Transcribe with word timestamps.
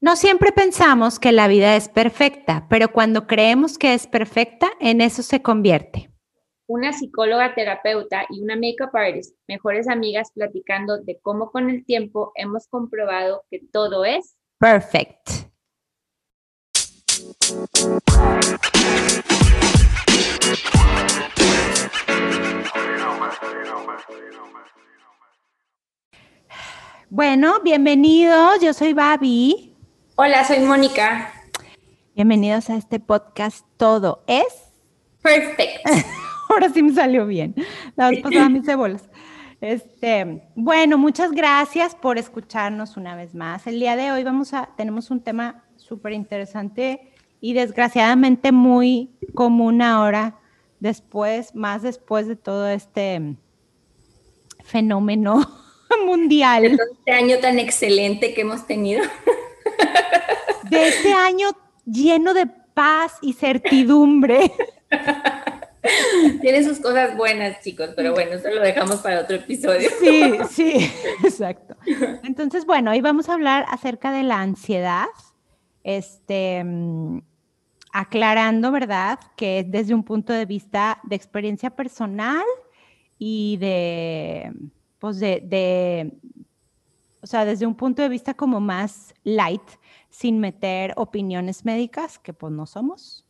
No 0.00 0.16
siempre 0.16 0.52
pensamos 0.52 1.18
que 1.18 1.32
la 1.32 1.48
vida 1.48 1.76
es 1.76 1.88
perfecta, 1.88 2.66
pero 2.68 2.92
cuando 2.92 3.26
creemos 3.26 3.78
que 3.78 3.94
es 3.94 4.06
perfecta, 4.06 4.70
en 4.80 5.00
eso 5.00 5.22
se 5.22 5.40
convierte. 5.40 6.10
Una 6.66 6.92
psicóloga 6.92 7.54
terapeuta 7.54 8.26
y 8.28 8.42
una 8.42 8.56
makeup 8.56 8.94
artist, 8.94 9.36
mejores 9.46 9.88
amigas 9.88 10.30
platicando 10.34 10.98
de 10.98 11.18
cómo 11.20 11.50
con 11.50 11.70
el 11.70 11.84
tiempo 11.84 12.32
hemos 12.34 12.66
comprobado 12.68 13.44
que 13.50 13.60
todo 13.72 14.04
es 14.04 14.36
perfect. 14.58 15.30
Bueno, 27.10 27.60
bienvenidos. 27.62 28.60
Yo 28.60 28.72
soy 28.72 28.92
Babi. 28.92 29.73
Hola, 30.16 30.44
soy 30.44 30.60
Mónica. 30.60 31.32
Bienvenidos 32.14 32.70
a 32.70 32.76
este 32.76 33.00
podcast 33.00 33.66
Todo 33.76 34.22
es 34.28 34.46
Perfect. 35.20 35.84
Ahora 36.48 36.68
sí 36.68 36.84
me 36.84 36.94
salió 36.94 37.26
bien. 37.26 37.52
La 37.96 38.10
vez 38.10 38.22
pasada 38.22 38.48
mis 38.48 38.64
cebolas. 38.64 39.10
Este, 39.60 40.40
bueno, 40.54 40.98
muchas 40.98 41.32
gracias 41.32 41.96
por 41.96 42.16
escucharnos 42.16 42.96
una 42.96 43.16
vez 43.16 43.34
más. 43.34 43.66
El 43.66 43.80
día 43.80 43.96
de 43.96 44.12
hoy 44.12 44.22
vamos 44.22 44.54
a, 44.54 44.70
tenemos 44.76 45.10
un 45.10 45.20
tema 45.20 45.64
súper 45.74 46.12
interesante 46.12 47.12
y 47.40 47.54
desgraciadamente 47.54 48.52
muy 48.52 49.10
común 49.34 49.82
ahora, 49.82 50.38
después, 50.78 51.56
más 51.56 51.82
después 51.82 52.28
de 52.28 52.36
todo 52.36 52.68
este 52.68 53.34
fenómeno 54.62 55.44
mundial. 56.06 56.66
este 56.66 57.10
año 57.10 57.38
tan 57.40 57.58
excelente 57.58 58.32
que 58.32 58.42
hemos 58.42 58.64
tenido 58.68 59.02
de 60.74 60.88
este 60.88 61.12
año 61.12 61.48
lleno 61.86 62.34
de 62.34 62.46
paz 62.46 63.18
y 63.22 63.32
certidumbre. 63.32 64.52
Tiene 66.40 66.64
sus 66.64 66.78
cosas 66.80 67.16
buenas, 67.16 67.60
chicos, 67.60 67.90
pero 67.94 68.12
bueno, 68.12 68.32
eso 68.32 68.48
lo 68.48 68.62
dejamos 68.62 68.96
para 68.96 69.20
otro 69.20 69.36
episodio. 69.36 69.88
Sí, 70.00 70.34
sí, 70.50 70.90
exacto. 71.22 71.76
Entonces, 72.22 72.64
bueno, 72.64 72.90
hoy 72.90 73.00
vamos 73.00 73.28
a 73.28 73.34
hablar 73.34 73.66
acerca 73.68 74.10
de 74.10 74.22
la 74.22 74.40
ansiedad, 74.40 75.06
este, 75.82 76.64
aclarando, 77.92 78.72
¿verdad?, 78.72 79.18
que 79.36 79.60
es 79.60 79.70
desde 79.70 79.94
un 79.94 80.04
punto 80.04 80.32
de 80.32 80.46
vista 80.46 81.00
de 81.04 81.16
experiencia 81.16 81.70
personal 81.70 82.44
y 83.18 83.58
de, 83.58 84.52
pues, 84.98 85.20
de, 85.20 85.42
de 85.44 86.12
o 87.24 87.26
sea, 87.26 87.46
desde 87.46 87.64
un 87.64 87.74
punto 87.74 88.02
de 88.02 88.10
vista 88.10 88.34
como 88.34 88.60
más 88.60 89.14
light, 89.24 89.62
sin 90.10 90.38
meter 90.40 90.92
opiniones 90.96 91.64
médicas, 91.64 92.18
que 92.18 92.34
pues 92.34 92.52
no 92.52 92.66
somos. 92.66 93.24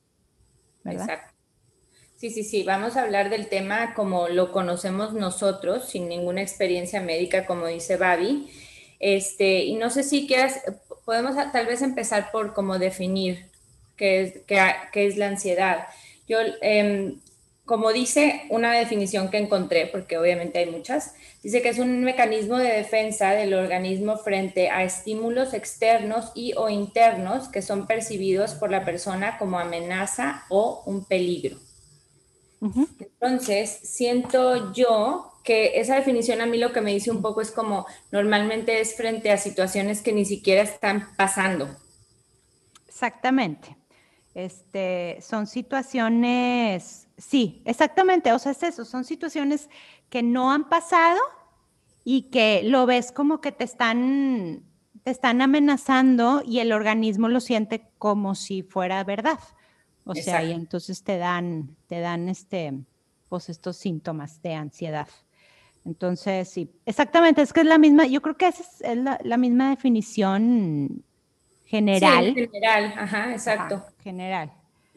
¿verdad? 0.82 1.02
Exacto. 1.02 1.34
Sí, 2.16 2.30
sí, 2.30 2.42
sí, 2.42 2.64
vamos 2.64 2.96
a 2.96 3.02
hablar 3.02 3.30
del 3.30 3.48
tema 3.48 3.94
como 3.94 4.28
lo 4.28 4.50
conocemos 4.50 5.12
nosotros, 5.12 5.88
sin 5.88 6.08
ninguna 6.08 6.42
experiencia 6.42 7.00
médica, 7.00 7.46
como 7.46 7.68
dice 7.68 7.96
Babi. 7.96 8.50
Este, 8.98 9.62
y 9.64 9.76
no 9.76 9.90
sé 9.90 10.02
si 10.02 10.26
quieras, 10.26 10.60
podemos 11.04 11.36
tal 11.52 11.66
vez 11.66 11.80
empezar 11.80 12.32
por 12.32 12.52
cómo 12.52 12.80
definir 12.80 13.48
qué 13.96 14.22
es, 14.22 14.32
qué, 14.46 15.06
es 15.06 15.16
la 15.16 15.28
ansiedad. 15.28 15.86
Yo, 16.26 16.38
eh, 16.62 17.14
como 17.64 17.92
dice 17.92 18.42
una 18.50 18.72
definición 18.72 19.30
que 19.30 19.38
encontré, 19.38 19.86
porque 19.86 20.18
obviamente 20.18 20.58
hay 20.58 20.66
muchas, 20.66 21.14
dice 21.42 21.62
que 21.62 21.70
es 21.70 21.78
un 21.78 22.04
mecanismo 22.04 22.58
de 22.58 22.70
defensa 22.70 23.30
del 23.30 23.54
organismo 23.54 24.18
frente 24.18 24.68
a 24.68 24.84
estímulos 24.84 25.54
externos 25.54 26.30
y 26.34 26.52
o 26.56 26.68
internos 26.68 27.48
que 27.48 27.62
son 27.62 27.86
percibidos 27.86 28.54
por 28.54 28.70
la 28.70 28.84
persona 28.84 29.38
como 29.38 29.58
amenaza 29.58 30.44
o 30.50 30.82
un 30.86 31.04
peligro. 31.04 31.58
Entonces, 32.98 33.70
siento 33.82 34.72
yo 34.72 35.32
que 35.44 35.78
esa 35.78 35.96
definición 35.96 36.40
a 36.40 36.46
mí 36.46 36.56
lo 36.56 36.72
que 36.72 36.80
me 36.80 36.94
dice 36.94 37.10
un 37.10 37.20
poco 37.20 37.42
es 37.42 37.50
como 37.50 37.86
normalmente 38.10 38.80
es 38.80 38.96
frente 38.96 39.30
a 39.30 39.36
situaciones 39.36 40.00
que 40.00 40.12
ni 40.12 40.24
siquiera 40.24 40.62
están 40.62 41.14
pasando. 41.16 41.68
Exactamente. 42.88 43.76
Este, 44.34 45.18
son 45.20 45.46
situaciones 45.46 47.04
sí, 47.16 47.62
exactamente, 47.64 48.32
o 48.32 48.38
sea, 48.38 48.52
es 48.52 48.62
eso, 48.62 48.84
son 48.84 49.04
situaciones 49.04 49.68
que 50.08 50.22
no 50.22 50.52
han 50.52 50.68
pasado 50.68 51.20
y 52.04 52.22
que 52.30 52.62
lo 52.64 52.86
ves 52.86 53.12
como 53.12 53.40
que 53.40 53.52
te 53.52 53.64
están, 53.64 54.62
te 55.02 55.10
están 55.10 55.40
amenazando 55.40 56.42
y 56.44 56.58
el 56.58 56.72
organismo 56.72 57.28
lo 57.28 57.40
siente 57.40 57.88
como 57.98 58.34
si 58.34 58.62
fuera 58.62 59.02
verdad. 59.04 59.38
O 60.06 60.14
sea, 60.14 60.44
y 60.44 60.52
entonces 60.52 61.02
te 61.02 61.16
dan, 61.16 61.76
te 61.86 62.00
dan 62.00 62.28
este, 62.28 62.74
pues 63.28 63.48
estos 63.48 63.78
síntomas 63.78 64.42
de 64.42 64.54
ansiedad. 64.54 65.08
Entonces, 65.86 66.48
sí, 66.48 66.70
exactamente, 66.84 67.40
es 67.40 67.52
que 67.52 67.60
es 67.60 67.66
la 67.66 67.78
misma, 67.78 68.06
yo 68.06 68.20
creo 68.20 68.36
que 68.36 68.48
esa 68.48 68.62
es 68.80 68.98
la, 68.98 69.36
misma 69.36 69.70
definición 69.70 71.04
general. 71.66 72.34
general, 72.34 72.94
ajá, 72.96 73.32
exacto. 73.32 73.82
general. 74.02 74.50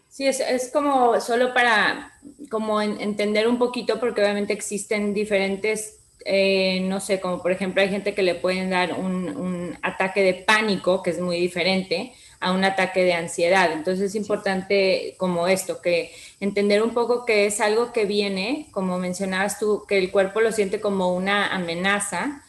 Sí, 0.10 0.26
es, 0.26 0.72
como 0.74 1.22
solo 1.22 1.54
para 1.54 2.12
como 2.50 2.82
entender 2.82 3.48
un 3.48 3.60
poquito, 3.60 4.00
porque 4.00 4.22
obviamente 4.22 4.52
existen 4.52 5.14
diferentes, 5.14 6.00
eh, 6.26 6.80
no 6.82 7.00
sé, 7.00 7.20
como 7.20 7.40
por 7.40 7.52
ejemplo 7.52 7.84
hay 7.84 7.90
gente 7.90 8.16
que 8.16 8.24
le 8.24 8.34
pueden 8.34 8.72
dar 8.72 8.94
un, 8.94 9.78
ataque 9.84 10.24
de 10.24 10.34
pánico, 10.34 11.04
que 11.04 11.12
es 11.12 11.20
muy 11.20 11.40
diferente 11.40 12.14
a 12.40 12.52
un 12.52 12.64
ataque 12.64 13.04
de 13.04 13.14
ansiedad. 13.14 13.72
Entonces 13.72 14.06
es 14.06 14.16
importante 14.16 15.14
como 15.18 15.48
esto, 15.48 15.84
que 15.84 16.12
entender 16.40 16.82
un 16.82 16.96
poco 16.96 17.24
que 17.24 17.46
es 17.46 17.62
algo 17.62 17.92
que 17.94 18.06
viene, 18.06 18.70
como 18.72 18.98
mencionabas 18.98 19.60
tú, 19.60 19.84
que 19.88 20.00
el 20.00 20.10
cuerpo 20.10 20.42
lo 20.42 20.52
siente 20.52 20.82
como 20.82 21.14
una 21.14 21.54
amenaza 21.54 22.44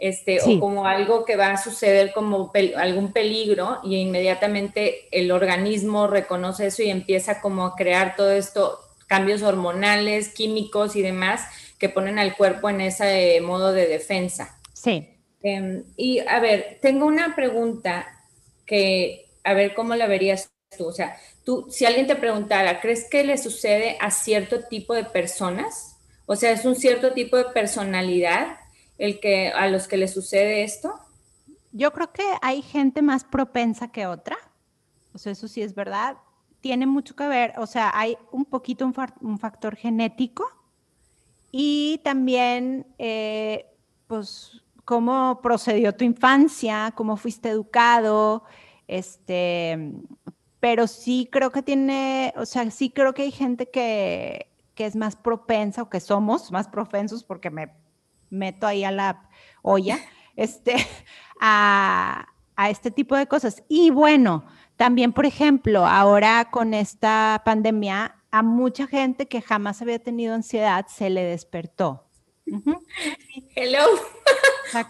este, 0.00 0.40
o 0.40 0.58
como 0.58 0.86
algo 0.86 1.26
que 1.26 1.36
va 1.36 1.52
a 1.52 1.62
suceder 1.62 2.12
como 2.14 2.50
algún 2.76 3.12
peligro 3.12 3.80
y 3.84 3.96
inmediatamente 3.96 5.06
el 5.12 5.30
organismo 5.30 6.06
reconoce 6.06 6.68
eso 6.68 6.82
y 6.82 6.88
empieza 6.88 7.42
como 7.42 7.66
a 7.66 7.76
crear 7.76 8.16
todo 8.16 8.32
esto, 8.32 8.80
cambios 9.06 9.42
hormonales, 9.42 10.30
químicos 10.30 10.96
y 10.96 11.02
demás 11.02 11.42
que 11.78 11.90
ponen 11.90 12.18
al 12.18 12.34
cuerpo 12.34 12.70
en 12.70 12.80
ese 12.80 13.38
modo 13.42 13.74
de 13.74 13.86
defensa. 13.86 14.58
Sí. 14.72 15.06
Em, 15.42 15.84
y 15.98 16.20
a 16.20 16.40
ver, 16.40 16.78
tengo 16.80 17.04
una 17.04 17.36
pregunta 17.36 18.06
que, 18.64 19.26
a 19.44 19.52
ver, 19.52 19.74
¿cómo 19.74 19.94
la 19.96 20.06
verías 20.06 20.50
tú? 20.78 20.86
O 20.86 20.92
sea, 20.92 21.18
tú, 21.44 21.66
si 21.68 21.84
alguien 21.84 22.06
te 22.06 22.16
preguntara, 22.16 22.80
¿crees 22.80 23.06
que 23.06 23.22
le 23.22 23.36
sucede 23.36 23.98
a 24.00 24.10
cierto 24.10 24.64
tipo 24.64 24.94
de 24.94 25.04
personas? 25.04 25.96
O 26.24 26.36
sea, 26.36 26.52
¿es 26.52 26.64
un 26.64 26.76
cierto 26.76 27.12
tipo 27.12 27.36
de 27.36 27.44
personalidad 27.44 28.59
el 29.00 29.18
que 29.18 29.48
a 29.48 29.66
los 29.68 29.88
que 29.88 29.96
les 29.96 30.12
sucede 30.12 30.62
esto? 30.62 30.94
Yo 31.72 31.92
creo 31.92 32.12
que 32.12 32.22
hay 32.42 32.60
gente 32.60 33.00
más 33.00 33.24
propensa 33.24 33.90
que 33.90 34.06
otra. 34.06 34.36
O 35.14 35.18
sea, 35.18 35.32
eso 35.32 35.48
sí 35.48 35.62
es 35.62 35.74
verdad. 35.74 36.18
Tiene 36.60 36.86
mucho 36.86 37.16
que 37.16 37.26
ver, 37.26 37.54
o 37.56 37.66
sea, 37.66 37.90
hay 37.94 38.18
un 38.30 38.44
poquito 38.44 38.84
un, 38.84 39.38
factor 39.38 39.74
genético 39.74 40.46
y 41.50 42.02
también, 42.04 42.86
eh, 42.98 43.66
pues, 44.06 44.62
cómo 44.84 45.40
procedió 45.40 45.94
tu 45.94 46.04
infancia, 46.04 46.92
cómo 46.94 47.16
fuiste 47.16 47.48
educado, 47.48 48.44
este, 48.86 49.94
pero 50.60 50.86
sí 50.86 51.26
creo 51.32 51.50
que 51.50 51.62
tiene, 51.62 52.34
o 52.36 52.44
sea, 52.44 52.70
sí 52.70 52.90
creo 52.90 53.14
que 53.14 53.22
hay 53.22 53.32
gente 53.32 53.70
que, 53.70 54.50
que 54.74 54.84
es 54.84 54.94
más 54.94 55.16
propensa 55.16 55.82
o 55.82 55.88
que 55.88 56.00
somos 56.00 56.52
más 56.52 56.68
propensos 56.68 57.24
porque 57.24 57.48
me 57.48 57.72
meto 58.30 58.66
ahí 58.66 58.84
a 58.84 58.90
la 58.90 59.28
olla, 59.62 59.98
este, 60.36 60.74
a, 61.40 62.26
este 62.68 62.90
tipo 62.90 63.16
de 63.16 63.26
cosas. 63.26 63.62
Y 63.68 63.90
bueno, 63.90 64.44
también, 64.76 65.12
por 65.12 65.26
ejemplo, 65.26 65.86
ahora 65.86 66.48
con 66.50 66.74
esta 66.74 67.42
pandemia, 67.44 68.16
a 68.30 68.42
mucha 68.42 68.86
gente 68.86 69.26
que 69.26 69.42
jamás 69.42 69.82
había 69.82 69.98
tenido 69.98 70.34
ansiedad 70.34 70.86
se 70.86 71.10
le 71.10 71.24
despertó. 71.24 72.06
Hello. 73.54 73.84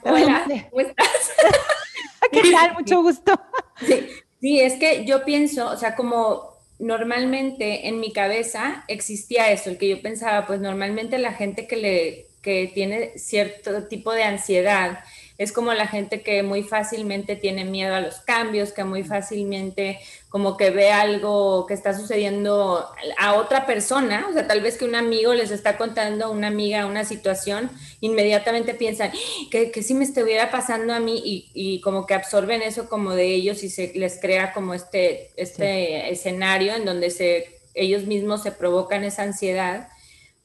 Hola, 0.04 0.44
¿cómo 0.70 0.80
estás? 0.80 1.32
¿Qué 2.32 2.42
tal? 2.52 2.74
Mucho 2.74 3.02
gusto. 3.02 3.40
Sí, 3.80 4.08
sí, 4.40 4.60
es 4.60 4.74
que 4.74 5.04
yo 5.04 5.24
pienso, 5.24 5.70
o 5.70 5.76
sea, 5.76 5.96
como 5.96 6.50
normalmente 6.78 7.88
en 7.88 8.00
mi 8.00 8.12
cabeza 8.12 8.84
existía 8.88 9.50
eso, 9.52 9.70
el 9.70 9.78
que 9.78 9.88
yo 9.88 10.02
pensaba, 10.02 10.46
pues 10.46 10.60
normalmente 10.60 11.18
la 11.18 11.32
gente 11.32 11.66
que 11.66 11.76
le 11.76 12.29
que 12.42 12.70
tiene 12.72 13.18
cierto 13.18 13.84
tipo 13.84 14.12
de 14.12 14.24
ansiedad 14.24 15.00
es 15.40 15.52
como 15.52 15.72
la 15.72 15.86
gente 15.86 16.20
que 16.20 16.42
muy 16.42 16.62
fácilmente 16.62 17.34
tiene 17.34 17.64
miedo 17.64 17.94
a 17.94 18.02
los 18.02 18.16
cambios, 18.16 18.72
que 18.72 18.84
muy 18.84 19.04
fácilmente 19.04 19.98
como 20.28 20.58
que 20.58 20.68
ve 20.68 20.92
algo 20.92 21.64
que 21.64 21.72
está 21.72 21.94
sucediendo 21.96 22.86
a 23.16 23.32
otra 23.32 23.64
persona, 23.64 24.26
o 24.28 24.34
sea, 24.34 24.46
tal 24.46 24.60
vez 24.60 24.76
que 24.76 24.84
un 24.84 24.94
amigo 24.94 25.32
les 25.32 25.50
está 25.50 25.78
contando 25.78 26.26
a 26.26 26.28
una 26.28 26.48
amiga 26.48 26.84
una 26.84 27.06
situación, 27.06 27.70
inmediatamente 28.02 28.74
piensan 28.74 29.12
que, 29.50 29.70
que 29.70 29.82
si 29.82 29.94
me 29.94 30.04
estuviera 30.04 30.50
pasando 30.50 30.92
a 30.92 31.00
mí 31.00 31.22
y, 31.24 31.80
como 31.80 32.04
que 32.04 32.12
absorben 32.12 32.60
eso 32.60 32.90
como 32.90 33.14
de 33.14 33.32
ellos 33.32 33.62
y 33.62 33.70
se 33.70 33.94
les 33.94 34.20
crea 34.20 34.52
como 34.52 34.74
este, 34.74 35.30
este 35.36 36.12
escenario 36.12 36.74
en 36.74 36.84
donde 36.84 37.08
se, 37.08 37.60
ellos 37.72 38.04
mismos 38.04 38.42
se 38.42 38.52
provocan 38.52 39.04
esa 39.04 39.22
ansiedad, 39.22 39.88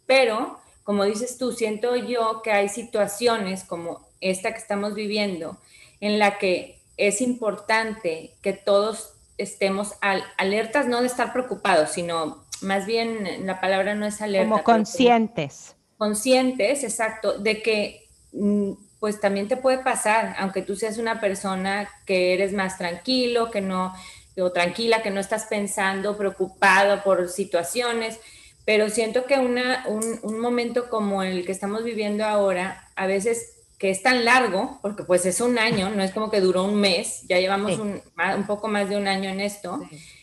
pero 0.06 0.62
como 0.86 1.04
dices 1.04 1.40
tú, 1.40 1.52
siento 1.52 1.96
yo 1.96 2.44
que 2.44 2.52
hay 2.52 2.70
situaciones 2.70 3.64
como 3.64 4.08
esta 4.22 4.52
que 4.52 4.60
estamos 4.60 4.94
viviendo 4.94 5.58
en 6.00 6.20
la 6.20 6.38
que 6.38 6.80
es 6.96 7.22
importante 7.22 8.36
que 8.44 8.54
todos 8.54 9.14
estemos 9.40 9.96
alertas, 10.38 10.88
no 10.88 11.02
de 11.02 11.08
estar 11.08 11.34
preocupados, 11.34 11.90
sino 11.90 12.46
más 12.62 12.86
bien 12.86 13.48
la 13.48 13.60
palabra 13.60 13.96
no 13.96 14.06
es 14.06 14.22
alerta. 14.22 14.48
Como 14.48 14.64
conscientes. 14.64 15.76
conscientes, 15.98 16.84
exacto, 16.84 17.40
de 17.40 17.64
que 17.64 18.08
mm, 18.32 18.74
pues 19.00 19.20
también 19.20 19.48
te 19.48 19.58
puede 19.58 19.80
pasar, 19.80 20.36
aunque 20.38 20.62
tú 20.62 20.76
seas 20.76 21.00
una 21.00 21.20
persona 21.20 21.90
que 22.06 22.36
eres 22.36 22.54
más 22.54 22.78
tranquilo, 22.78 23.50
que 23.50 23.62
no, 23.62 23.92
o 24.38 24.52
tranquila, 24.52 25.02
que 25.02 25.10
no 25.10 25.20
estás 25.20 25.46
pensando, 25.46 26.16
preocupado 26.16 27.04
por 27.04 27.28
situaciones, 27.30 28.20
pero 28.66 28.90
siento 28.90 29.26
que 29.26 29.38
una, 29.38 29.86
un, 29.88 30.40
momento 30.40 30.90
como 30.90 31.22
el 31.22 31.46
que 31.46 31.52
estamos 31.52 31.84
viviendo 31.84 32.26
ahora, 32.26 32.90
a 32.96 33.06
veces 33.06 33.58
que 33.78 33.92
es 33.92 34.02
tan 34.02 34.26
largo, 34.26 34.80
porque 34.82 35.04
pues 35.04 35.26
es 35.28 35.40
un 35.40 35.60
año, 35.60 35.90
no 35.90 36.02
es 36.02 36.12
como 36.12 36.32
que 36.32 36.42
duró 36.42 36.64
un 36.64 36.76
mes, 36.76 37.24
ya 37.28 37.40
llevamos 37.40 37.78
un, 37.78 38.02
poco 38.48 38.68
más 38.68 38.90
de 38.90 38.98
un 38.98 39.08
año 39.08 39.30
en 39.30 39.40
esto, 39.40 39.80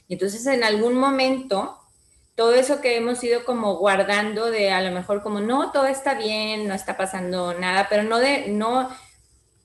y 0.08 0.14
entonces 0.14 0.44
en 0.46 0.64
algún 0.64 0.94
momento, 0.94 1.78
todo 2.34 2.54
eso 2.54 2.80
que 2.80 2.96
hemos 2.96 3.22
ido 3.22 3.44
como 3.44 3.76
guardando 3.76 4.50
de 4.50 4.72
a 4.72 4.80
lo 4.80 4.90
mejor 4.90 5.22
como, 5.22 5.38
no, 5.40 5.70
todo 5.70 5.86
está 5.86 6.14
bien, 6.14 6.66
no 6.66 6.74
está 6.74 6.96
pasando 6.96 7.54
nada, 7.54 7.86
pero 7.88 8.02
no 8.02 8.18
de, 8.18 8.48
no, 8.48 8.88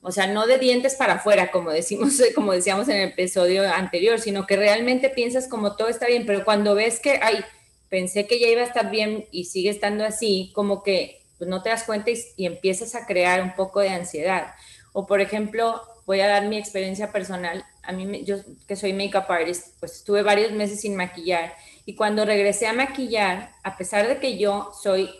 o 0.02 0.12
sea, 0.12 0.28
no 0.28 0.46
de 0.46 0.58
dientes 0.58 0.94
para 0.94 1.14
afuera, 1.14 1.50
como 1.50 1.70
decimos, 1.70 2.22
como 2.36 2.52
decíamos 2.52 2.88
en 2.88 2.98
el 2.98 3.08
episodio 3.08 3.68
anterior, 3.68 4.20
sino 4.20 4.46
que 4.46 4.56
realmente 4.56 5.10
piensas 5.10 5.48
como 5.48 5.74
todo 5.74 5.88
está 5.88 6.06
bien, 6.06 6.26
pero 6.26 6.44
cuando 6.44 6.76
ves 6.76 7.00
que, 7.00 7.18
hay 7.20 7.42
pensé 7.88 8.26
que 8.26 8.40
ya 8.40 8.48
iba 8.48 8.62
a 8.62 8.66
estar 8.66 8.90
bien 8.90 9.26
y 9.30 9.44
sigue 9.44 9.70
estando 9.70 10.04
así, 10.04 10.50
como 10.54 10.82
que 10.82 11.22
pues, 11.38 11.48
no 11.48 11.62
te 11.62 11.70
das 11.70 11.84
cuenta 11.84 12.10
y, 12.10 12.46
empiezas 12.46 12.94
a 12.94 13.06
crear 13.06 13.42
un 13.42 13.54
poco 13.54 13.80
de 13.80 13.90
ansiedad. 13.90 14.54
O 14.92 15.06
por 15.06 15.20
ejemplo, 15.20 15.82
voy 16.06 16.20
a 16.20 16.28
dar 16.28 16.46
mi 16.46 16.58
experiencia 16.58 17.12
personal. 17.12 17.64
A 17.82 17.92
mí, 17.92 18.24
yo 18.24 18.36
que 18.66 18.76
soy 18.76 18.92
makeup 18.92 19.30
artist, 19.30 19.78
pues 19.80 19.92
estuve 19.96 20.22
varios 20.22 20.52
meses 20.52 20.80
sin 20.80 20.96
maquillar 20.96 21.54
y 21.86 21.94
cuando 21.94 22.24
regresé 22.26 22.66
a 22.66 22.74
maquillar, 22.74 23.52
a 23.62 23.78
pesar 23.78 24.06
de 24.08 24.18
que 24.18 24.36
yo 24.36 24.70
soy, 24.82 25.10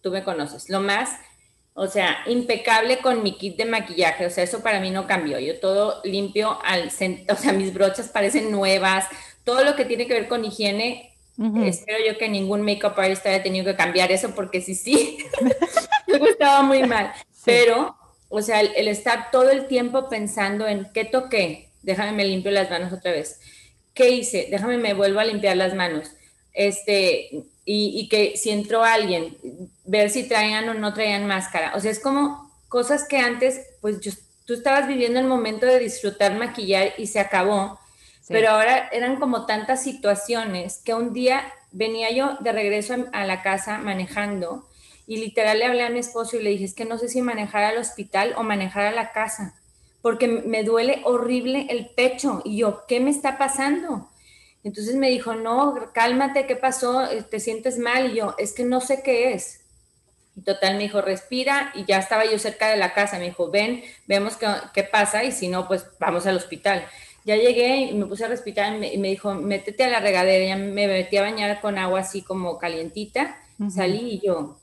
tú 0.00 0.10
me 0.10 0.24
conoces, 0.24 0.70
lo 0.70 0.80
más, 0.80 1.10
o 1.74 1.86
sea, 1.86 2.18
impecable 2.26 2.98
con 2.98 3.22
mi 3.22 3.36
kit 3.36 3.56
de 3.56 3.66
maquillaje, 3.66 4.24
o 4.24 4.30
sea, 4.30 4.42
eso 4.42 4.62
para 4.62 4.80
mí 4.80 4.90
no 4.90 5.06
cambió. 5.06 5.38
Yo 5.38 5.60
todo 5.60 6.00
limpio 6.04 6.58
al, 6.64 6.88
o 6.88 7.36
sea, 7.36 7.52
mis 7.52 7.74
brochas 7.74 8.08
parecen 8.08 8.50
nuevas, 8.50 9.06
todo 9.44 9.64
lo 9.64 9.76
que 9.76 9.84
tiene 9.84 10.06
que 10.06 10.14
ver 10.14 10.28
con 10.28 10.44
higiene 10.44 11.17
Espero 11.64 11.98
yo 12.04 12.18
que 12.18 12.28
ningún 12.28 12.62
makeup 12.62 12.98
artist 12.98 13.24
haya 13.26 13.42
tenido 13.42 13.64
que 13.64 13.76
cambiar 13.76 14.10
eso 14.10 14.34
porque 14.34 14.60
sí, 14.60 14.74
sí, 14.74 15.18
me 16.08 16.18
gustaba 16.18 16.62
muy 16.62 16.82
mal. 16.82 17.12
Pero, 17.44 17.96
o 18.28 18.42
sea, 18.42 18.60
el, 18.60 18.88
estar 18.88 19.30
todo 19.30 19.50
el 19.50 19.68
tiempo 19.68 20.08
pensando 20.08 20.66
en 20.66 20.90
qué 20.92 21.04
toqué, 21.04 21.70
déjame 21.82 22.12
me 22.12 22.24
limpio 22.24 22.50
las 22.50 22.70
manos 22.70 22.92
otra 22.92 23.12
vez. 23.12 23.40
¿Qué 23.94 24.10
hice? 24.10 24.48
Déjame 24.50 24.78
me 24.78 24.94
vuelvo 24.94 25.20
a 25.20 25.24
limpiar 25.24 25.56
las 25.56 25.74
manos. 25.74 26.10
Este, 26.52 27.28
y, 27.30 27.44
y 27.64 28.08
que 28.08 28.36
si 28.36 28.50
entró 28.50 28.82
alguien, 28.82 29.36
ver 29.84 30.10
si 30.10 30.26
traían 30.26 30.68
o 30.68 30.74
no 30.74 30.92
traían 30.92 31.26
máscara. 31.26 31.72
O 31.76 31.80
sea, 31.80 31.92
es 31.92 32.00
como 32.00 32.50
cosas 32.68 33.06
que 33.06 33.18
antes, 33.18 33.60
pues 33.80 34.00
yo, 34.00 34.10
tú 34.44 34.54
estabas 34.54 34.88
viviendo 34.88 35.20
el 35.20 35.26
momento 35.26 35.66
de 35.66 35.78
disfrutar 35.78 36.34
maquillar 36.34 36.94
y 36.98 37.06
se 37.06 37.20
acabó 37.20 37.78
pero 38.28 38.50
ahora 38.50 38.88
eran 38.92 39.16
como 39.16 39.46
tantas 39.46 39.82
situaciones 39.82 40.80
que 40.84 40.94
un 40.94 41.12
día 41.12 41.52
venía 41.72 42.10
yo 42.10 42.36
de 42.40 42.52
regreso 42.52 42.94
a 43.12 43.24
la 43.24 43.42
casa 43.42 43.78
manejando 43.78 44.68
y 45.08 45.16
literal 45.16 45.58
le 45.58 45.64
hablé 45.64 45.82
a 45.84 45.90
mi 45.90 46.00
esposo 46.00 46.36
y 46.36 46.42
le 46.42 46.50
dije, 46.50 46.66
es 46.66 46.74
que 46.74 46.84
no 46.84 46.98
sé 46.98 47.08
si 47.08 47.22
manejar 47.22 47.64
al 47.64 47.78
hospital 47.78 48.34
o 48.36 48.42
manejar 48.42 48.84
a 48.84 48.92
la 48.92 49.10
casa, 49.12 49.54
porque 50.02 50.28
me 50.28 50.64
duele 50.64 51.00
horrible 51.04 51.66
el 51.70 51.88
pecho. 51.88 52.42
Y 52.44 52.58
yo, 52.58 52.84
¿qué 52.86 53.00
me 53.00 53.08
está 53.08 53.38
pasando? 53.38 54.10
Entonces 54.62 54.96
me 54.96 55.08
dijo, 55.08 55.34
no, 55.34 55.92
cálmate, 55.94 56.46
¿qué 56.46 56.56
pasó? 56.56 57.08
¿Te 57.30 57.40
sientes 57.40 57.78
mal? 57.78 58.10
Y 58.10 58.16
yo, 58.16 58.34
es 58.36 58.52
que 58.52 58.64
no 58.64 58.82
sé 58.82 59.02
qué 59.02 59.32
es. 59.32 59.62
Y 60.36 60.42
total 60.42 60.76
me 60.76 60.82
dijo, 60.82 61.00
respira, 61.00 61.72
y 61.74 61.86
ya 61.86 61.98
estaba 61.98 62.26
yo 62.26 62.38
cerca 62.38 62.68
de 62.68 62.76
la 62.76 62.92
casa. 62.92 63.18
Me 63.18 63.24
dijo, 63.24 63.50
ven, 63.50 63.82
vemos 64.06 64.36
qué, 64.36 64.46
qué 64.74 64.84
pasa, 64.84 65.24
y 65.24 65.32
si 65.32 65.48
no, 65.48 65.66
pues 65.66 65.86
vamos 65.98 66.26
al 66.26 66.36
hospital. 66.36 66.86
Ya 67.28 67.36
llegué 67.36 67.90
y 67.90 67.92
me 67.92 68.06
puse 68.06 68.24
a 68.24 68.28
respirar 68.28 68.82
y 68.82 68.96
me, 68.96 69.08
dijo, 69.08 69.34
métete 69.34 69.84
a 69.84 69.90
la 69.90 70.00
regadera. 70.00 70.46
Ya 70.46 70.56
me 70.56 70.86
metí 70.86 71.18
a 71.18 71.20
bañar 71.20 71.60
con 71.60 71.76
agua 71.76 72.00
así 72.00 72.22
como 72.22 72.56
calientita. 72.56 73.36
Salí 73.68 74.12
y 74.12 74.26
yo, 74.26 74.56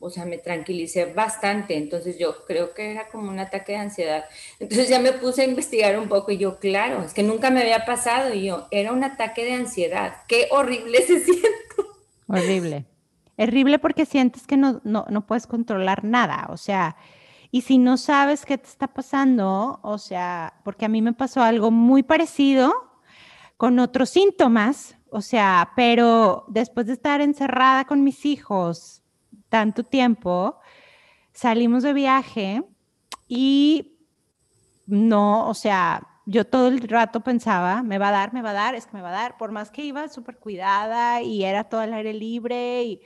o 0.00 0.08
sea, 0.08 0.24
me 0.24 0.38
tranquilicé 0.38 1.12
bastante. 1.12 1.76
Entonces 1.76 2.18
yo 2.18 2.46
creo 2.46 2.72
que 2.72 2.92
era 2.92 3.08
como 3.08 3.28
un 3.28 3.38
ataque 3.38 3.72
de 3.72 3.78
ansiedad. 3.78 4.24
Entonces 4.58 4.88
ya 4.88 5.00
me 5.00 5.12
puse 5.12 5.42
a 5.42 5.44
investigar 5.44 5.98
un 5.98 6.08
poco 6.08 6.32
y 6.32 6.38
yo, 6.38 6.58
claro, 6.58 7.02
es 7.02 7.12
que 7.12 7.22
nunca 7.22 7.50
me 7.50 7.60
había 7.60 7.84
pasado. 7.84 8.32
Y 8.32 8.46
yo, 8.46 8.68
era 8.70 8.90
un 8.90 9.04
ataque 9.04 9.44
de 9.44 9.52
ansiedad. 9.52 10.14
Qué 10.28 10.48
horrible 10.50 11.02
se 11.02 11.20
siente. 11.24 11.50
Horrible. 12.26 12.86
Horrible 13.36 13.78
porque 13.78 14.06
sientes 14.06 14.46
que 14.46 14.56
no, 14.56 14.80
no, 14.82 15.04
no 15.10 15.26
puedes 15.26 15.46
controlar 15.46 16.04
nada. 16.04 16.48
O 16.48 16.56
sea, 16.56 16.96
y 17.54 17.60
si 17.60 17.76
no 17.76 17.98
sabes 17.98 18.46
qué 18.46 18.56
te 18.56 18.66
está 18.66 18.88
pasando, 18.88 19.78
o 19.82 19.98
sea, 19.98 20.54
porque 20.64 20.86
a 20.86 20.88
mí 20.88 21.02
me 21.02 21.12
pasó 21.12 21.42
algo 21.42 21.70
muy 21.70 22.02
parecido 22.02 22.72
con 23.58 23.78
otros 23.78 24.08
síntomas, 24.08 24.96
o 25.10 25.20
sea, 25.20 25.72
pero 25.76 26.46
después 26.48 26.86
de 26.86 26.94
estar 26.94 27.20
encerrada 27.20 27.84
con 27.84 28.02
mis 28.02 28.24
hijos 28.24 29.02
tanto 29.50 29.84
tiempo, 29.84 30.58
salimos 31.34 31.82
de 31.82 31.92
viaje 31.92 32.64
y 33.28 33.98
no, 34.86 35.46
o 35.46 35.52
sea, 35.52 36.08
yo 36.24 36.46
todo 36.46 36.68
el 36.68 36.80
rato 36.88 37.20
pensaba, 37.20 37.82
me 37.82 37.98
va 37.98 38.08
a 38.08 38.12
dar, 38.12 38.32
me 38.32 38.40
va 38.40 38.50
a 38.50 38.54
dar, 38.54 38.74
es 38.74 38.86
que 38.86 38.96
me 38.96 39.02
va 39.02 39.10
a 39.10 39.12
dar, 39.12 39.36
por 39.36 39.52
más 39.52 39.70
que 39.70 39.84
iba 39.84 40.08
súper 40.08 40.38
cuidada 40.38 41.20
y 41.20 41.44
era 41.44 41.64
todo 41.64 41.82
el 41.82 41.92
aire 41.92 42.14
libre 42.14 42.84
y 42.84 43.02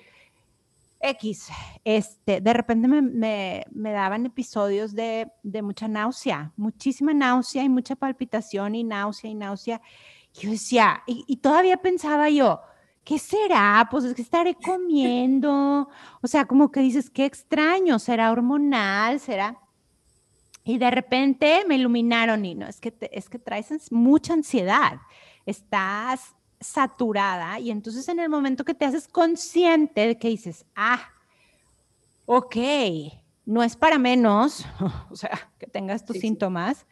X, 1.01 1.49
este, 1.85 2.41
de 2.41 2.53
repente 2.53 2.89
me, 2.89 3.65
daban 3.93 4.27
episodios 4.27 4.95
de, 4.95 5.31
mucha 5.63 5.89
náusea, 5.89 6.53
muchísima 6.57 7.13
náusea 7.13 7.65
y 7.65 7.69
mucha 7.69 7.97
palpitación 7.97 8.75
y 8.75 8.85
náusea 8.85 9.31
y 9.31 9.35
náusea. 9.35 9.81
Y 10.35 10.41
yo 10.41 10.51
decía, 10.51 11.03
y, 11.07 11.37
todavía 11.37 11.77
pensaba 11.79 12.31
yo, 12.31 12.61
¿qué 13.05 13.19
será? 13.19 13.89
Pues 13.91 14.05
es 14.05 14.15
que 14.15 14.23
estaré 14.23 14.55
comiendo. 14.55 15.89
O 16.23 16.27
sea, 16.27 16.47
como 16.47 16.71
que 16.71 16.81
dices, 16.81 17.11
qué 17.11 17.25
extraño, 17.25 17.99
será 17.99 18.33
hormonal, 18.33 19.21
será. 19.21 19.59
Y 20.65 20.79
de 20.79 20.91
repente 20.91 21.65
me 21.69 21.77
iluminaron 21.77 22.45
y 22.45 22.55
no, 22.55 22.67
es 22.67 22.81
que, 22.81 22.93
es 23.13 23.29
que 23.29 23.39
traes 23.39 23.93
mucha 23.93 24.35
ansiedad, 24.35 24.99
estás 25.45 26.36
saturada 26.61 27.59
y 27.61 27.71
entonces 27.71 28.09
en 28.09 28.19
el 28.19 28.29
momento 28.29 28.65
que 28.65 28.75
te 28.75 28.85
haces 28.85 29.09
consciente 29.09 30.07
de 30.07 30.19
que 30.19 30.29
dices, 30.29 30.65
ah, 30.75 31.01
ok, 32.25 32.57
no 33.45 33.63
es 33.63 33.77
para 33.77 33.99
menos, 33.99 34.67
o 35.11 35.17
sea, 35.17 35.51
que 35.59 35.67
tengas 35.67 36.05
tus 36.05 36.19
síntomas, 36.19 36.87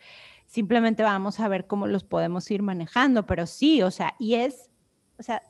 simplemente 0.46 1.02
vamos 1.02 1.40
a 1.40 1.48
ver 1.48 1.66
cómo 1.66 1.86
los 1.86 2.04
podemos 2.04 2.50
ir 2.50 2.62
manejando, 2.62 3.26
pero 3.26 3.46
sí, 3.46 3.82
o 3.82 3.90
sea, 3.90 4.14
y 4.18 4.34
es, 4.34 4.70
o 5.18 5.22
sea, 5.22 5.42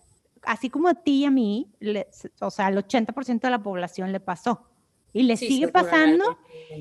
así 0.43 0.71
como 0.71 0.89
a 0.89 0.95
ti 0.95 1.21
y 1.21 1.25
a 1.27 1.31
mí, 1.31 1.71
o 2.41 2.51
sea, 2.51 2.67
al 2.67 2.77
80% 2.77 3.41
de 3.41 3.51
la 3.51 3.63
población 3.63 4.13
le 4.13 4.21
pasó 4.21 4.69
y 5.13 5.23
le 5.23 5.37
sigue 5.37 5.69
pasando 5.69 6.39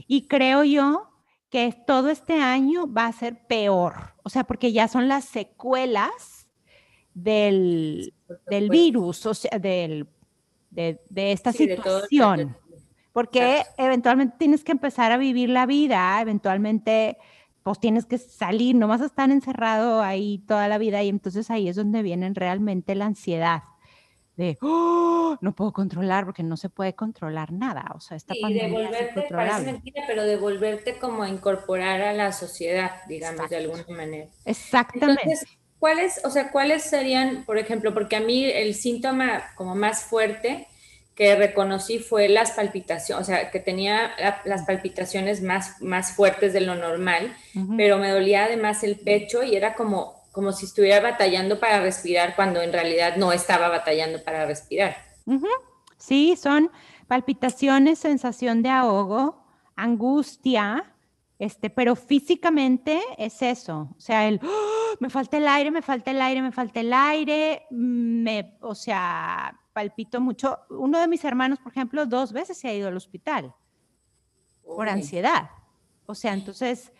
y 0.07 0.27
creo 0.27 0.63
yo 0.63 1.09
que 1.49 1.75
todo 1.85 2.09
este 2.09 2.41
año 2.41 2.91
va 2.91 3.05
a 3.05 3.13
ser 3.13 3.45
peor, 3.47 4.15
o 4.23 4.29
sea, 4.29 4.43
porque 4.43 4.71
ya 4.71 4.87
son 4.87 5.07
las 5.07 5.25
secuelas 5.25 6.42
del, 7.13 8.13
del 8.49 8.69
virus, 8.69 9.25
o 9.25 9.33
sea, 9.33 9.59
del, 9.59 10.07
de, 10.69 10.99
esta 11.31 11.51
situación. 11.53 12.57
porque 13.11 13.63
eventualmente 13.77 14.35
tienes 14.37 14.63
que 14.63 14.71
empezar 14.71 15.11
a 15.11 15.17
vivir 15.17 15.49
la 15.49 15.65
vida, 15.65 16.19
eventualmente 16.21 17.17
pues 17.63 17.79
tienes 17.79 18.05
que 18.05 18.17
salir, 18.17 18.75
no 18.75 18.87
vas 18.89 19.01
a 19.01 19.05
estar 19.05 19.31
encerrado 19.31 20.01
ahí 20.01 20.43
toda 20.47 20.67
la 20.67 20.77
vida 20.77 21.01
y 21.01 21.09
entonces 21.09 21.49
ahí 21.49 21.69
es 21.69 21.77
donde 21.77 22.01
viene 22.01 22.29
realmente 22.33 22.93
la 22.93 23.05
ansiedad. 23.05 23.63
de 24.35 24.57
¡Oh! 24.61 25.37
no 25.41 25.55
puedo 25.55 25.71
controlar 25.71 26.25
porque 26.25 26.43
no 26.43 26.57
se 26.57 26.69
puede 26.69 26.93
controlar 26.93 27.51
nada. 27.51 27.91
O 27.95 27.99
sea, 27.99 28.17
esta 28.17 28.33
sí, 28.33 28.53
devolverte, 28.53 29.27
parece 29.29 29.71
mentira, 29.71 30.03
pero 30.07 30.23
devolverte 30.23 30.99
como 30.99 31.23
a 31.23 31.29
incorporar 31.29 32.01
a 32.01 32.13
la 32.13 32.33
sociedad, 32.33 32.91
digamos, 33.07 33.49
de 33.49 33.57
alguna 33.57 33.85
manera. 33.87 34.29
Exactamente. 34.45 35.21
Entonces, 35.23 35.57
¿cuáles, 35.83 36.21
o 36.23 36.29
sea, 36.29 36.49
cuáles 36.49 36.83
serían, 36.83 37.43
por 37.43 37.57
ejemplo, 37.57 37.93
porque 37.93 38.15
a 38.15 38.21
mí 38.21 38.45
el 38.45 38.73
síntoma 38.73 39.51
como 39.55 39.75
más 39.75 40.05
fuerte 40.05 40.69
que 41.13 41.35
reconocí 41.35 41.99
fue 41.99 42.29
las 42.29 42.51
palpitaciones, 42.51 43.21
o 43.21 43.25
sea, 43.25 43.51
que 43.51 43.59
tenía 43.59 44.13
las 44.45 44.63
palpitaciones 44.63 45.41
más, 45.41 45.81
más 45.81 46.13
fuertes 46.15 46.53
de 46.53 46.61
lo 46.61 46.75
normal, 46.75 47.35
pero 47.75 47.97
me 47.97 48.11
dolía 48.11 48.45
además 48.45 48.81
el 48.85 48.95
pecho 48.95 49.43
y 49.43 49.57
era 49.57 49.75
como 49.75 50.23
como 50.31 50.53
si 50.53 50.67
estuviera 50.67 51.01
batallando 51.01 51.59
para 51.59 51.81
respirar 51.81 52.37
cuando 52.37 52.61
en 52.61 52.71
realidad 52.71 53.17
no 53.17 53.33
estaba 53.33 53.67
batallando 53.67 54.23
para 54.23 54.45
respirar. 54.45 54.95
Sí, 55.97 56.37
son 56.37 56.71
palpitaciones, 57.09 57.99
sensación 57.99 58.63
de 58.63 58.69
ahogo, 58.69 59.43
angustia, 59.75 60.92
este, 61.39 61.69
pero 61.69 61.95
físicamente 61.95 63.01
es 63.17 63.41
eso, 63.41 63.89
o 63.97 63.99
sea, 63.99 64.27
el, 64.27 64.39
¡oh! 64.43 64.95
me 64.99 65.09
falta 65.09 65.37
el 65.37 65.47
aire, 65.47 65.71
me 65.71 65.81
falta 65.81 66.11
el 66.11 66.21
aire, 66.21 66.41
me 66.41 66.51
falta 66.51 66.79
el 66.79 66.93
aire, 66.93 67.63
me, 67.71 68.57
o 68.61 68.75
sea, 68.75 69.59
palpito 69.73 70.21
mucho. 70.21 70.59
Uno 70.69 70.99
de 70.99 71.07
mis 71.07 71.25
hermanos, 71.25 71.59
por 71.59 71.71
ejemplo, 71.71 72.05
dos 72.05 72.31
veces 72.31 72.57
se 72.57 72.69
ha 72.69 72.73
ido 72.73 72.87
al 72.87 72.95
hospital 72.95 73.53
por 74.63 74.87
ansiedad. 74.87 75.49
O 76.05 76.15
sea, 76.15 76.33
entonces 76.33 76.93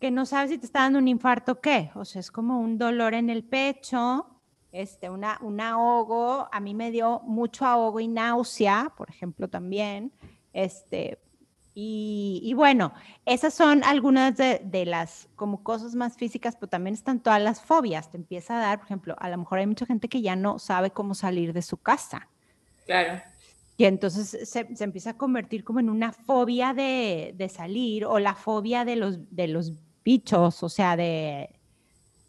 que 0.00 0.10
no 0.10 0.26
sabes 0.26 0.50
si 0.50 0.58
te 0.58 0.66
está 0.66 0.80
dando 0.80 0.98
un 0.98 1.08
infarto 1.08 1.52
o 1.52 1.60
qué. 1.60 1.90
O 1.94 2.04
sea, 2.04 2.20
es 2.20 2.30
como 2.30 2.60
un 2.60 2.78
dolor 2.78 3.14
en 3.14 3.30
el 3.30 3.44
pecho, 3.44 4.26
este, 4.72 5.08
una, 5.08 5.38
un 5.40 5.60
ahogo. 5.60 6.48
A 6.52 6.60
mí 6.60 6.74
me 6.74 6.90
dio 6.90 7.20
mucho 7.20 7.64
ahogo 7.64 8.00
y 8.00 8.08
náusea, 8.08 8.92
por 8.96 9.08
ejemplo, 9.10 9.48
también. 9.48 10.12
Este, 10.52 11.23
y, 11.76 12.52
bueno, 12.54 12.94
esas 13.26 13.52
son 13.52 13.82
algunas 13.82 14.36
de, 14.36 14.60
de, 14.64 14.86
las 14.86 15.28
como 15.34 15.64
cosas 15.64 15.96
más 15.96 16.16
físicas, 16.16 16.54
pero 16.54 16.70
también 16.70 16.94
están 16.94 17.18
todas 17.18 17.42
las 17.42 17.60
fobias. 17.60 18.12
Te 18.12 18.16
empieza 18.16 18.56
a 18.56 18.60
dar, 18.60 18.78
por 18.78 18.86
ejemplo, 18.86 19.16
a 19.18 19.28
lo 19.28 19.38
mejor 19.38 19.58
hay 19.58 19.66
mucha 19.66 19.84
gente 19.84 20.08
que 20.08 20.22
ya 20.22 20.36
no 20.36 20.60
sabe 20.60 20.92
cómo 20.92 21.14
salir 21.14 21.52
de 21.52 21.62
su 21.62 21.76
casa. 21.76 22.28
Claro. 22.86 23.20
Y 23.76 23.86
entonces 23.86 24.48
se, 24.48 24.76
se 24.76 24.84
empieza 24.84 25.10
a 25.10 25.16
convertir 25.16 25.64
como 25.64 25.80
en 25.80 25.90
una 25.90 26.12
fobia 26.12 26.74
de, 26.74 27.34
de, 27.36 27.48
salir 27.48 28.04
o 28.04 28.20
la 28.20 28.36
fobia 28.36 28.84
de 28.84 28.94
los, 28.94 29.34
de 29.34 29.48
los 29.48 29.72
bichos, 30.04 30.62
o 30.62 30.68
sea, 30.68 30.96
de, 30.96 31.50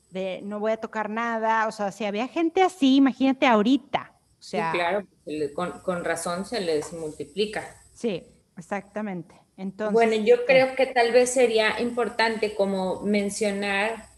de 0.10 0.42
no 0.44 0.60
voy 0.60 0.72
a 0.72 0.78
tocar 0.78 1.08
nada, 1.08 1.68
o 1.68 1.72
sea, 1.72 1.92
si 1.92 2.04
había 2.04 2.28
gente 2.28 2.64
así, 2.64 2.96
imagínate 2.96 3.46
ahorita. 3.46 4.12
O 4.40 4.42
sea, 4.42 4.72
sí, 4.72 4.78
claro, 4.78 5.08
con, 5.54 5.80
con, 5.82 6.04
razón 6.04 6.46
se 6.46 6.62
les 6.62 6.92
multiplica. 6.94 7.80
Sí, 7.94 8.24
exactamente. 8.58 9.36
Entonces, 9.58 9.94
bueno, 9.94 10.16
yo 10.16 10.46
creo 10.46 10.76
que 10.76 10.86
tal 10.86 11.12
vez 11.12 11.32
sería 11.32 11.80
importante 11.80 12.56
como 12.56 13.02
mencionar, 13.02 14.10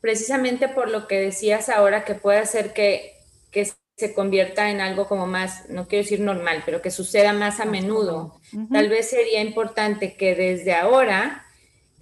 precisamente 0.00 0.68
por 0.68 0.88
lo 0.88 1.08
que 1.08 1.20
decías 1.20 1.68
ahora, 1.68 2.04
que 2.04 2.14
puede 2.14 2.38
hacer 2.38 2.72
que, 2.72 3.16
que 3.50 3.66
se 4.00 4.14
convierta 4.14 4.70
en 4.70 4.80
algo 4.80 5.06
como 5.06 5.26
más, 5.26 5.68
no 5.68 5.86
quiero 5.86 6.04
decir 6.04 6.20
normal, 6.20 6.62
pero 6.64 6.80
que 6.80 6.90
suceda 6.90 7.32
más 7.32 7.60
a 7.60 7.66
menudo. 7.66 8.40
Tal 8.72 8.88
vez 8.88 9.10
sería 9.10 9.42
importante 9.42 10.16
que 10.16 10.34
desde 10.34 10.74
ahora 10.74 11.44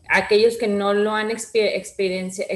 aquellos 0.08 0.56
que 0.56 0.68
no 0.68 0.94
lo 0.94 1.12
han 1.12 1.30
experienciado, 1.30 2.50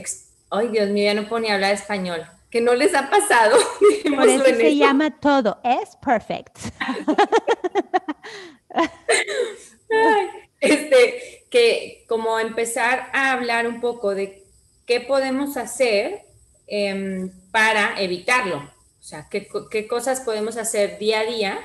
ay 0.51 0.69
Dios 0.69 0.89
mío, 0.91 1.07
ya 1.07 1.15
no 1.15 1.29
puedo 1.29 1.43
ni 1.43 1.51
hablar 1.51 1.75
español, 1.75 2.25
que 2.51 2.61
no 2.61 2.75
les 2.75 2.95
ha 2.95 3.11
pasado. 3.11 3.57
Por 4.17 4.29
eso 4.29 4.45
se 4.45 4.77
llama 4.77 5.11
todo, 5.19 5.59
es 5.65 5.97
perfect. 5.97 6.57
este, 10.61 11.45
que 11.51 12.05
como 12.09 12.39
empezar 12.39 13.11
a 13.13 13.33
hablar 13.33 13.67
un 13.67 13.81
poco 13.81 14.15
de 14.15 14.45
qué 14.87 15.01
podemos 15.01 15.57
hacer 15.57 16.23
em, 16.67 17.31
para 17.51 18.01
evitarlo. 18.01 18.59
O 18.59 19.05
sea, 19.05 19.29
qué, 19.31 19.49
qué, 19.71 19.87
cosas 19.87 20.21
podemos 20.21 20.57
hacer 20.57 20.99
día 20.99 21.21
a 21.21 21.25
día 21.25 21.59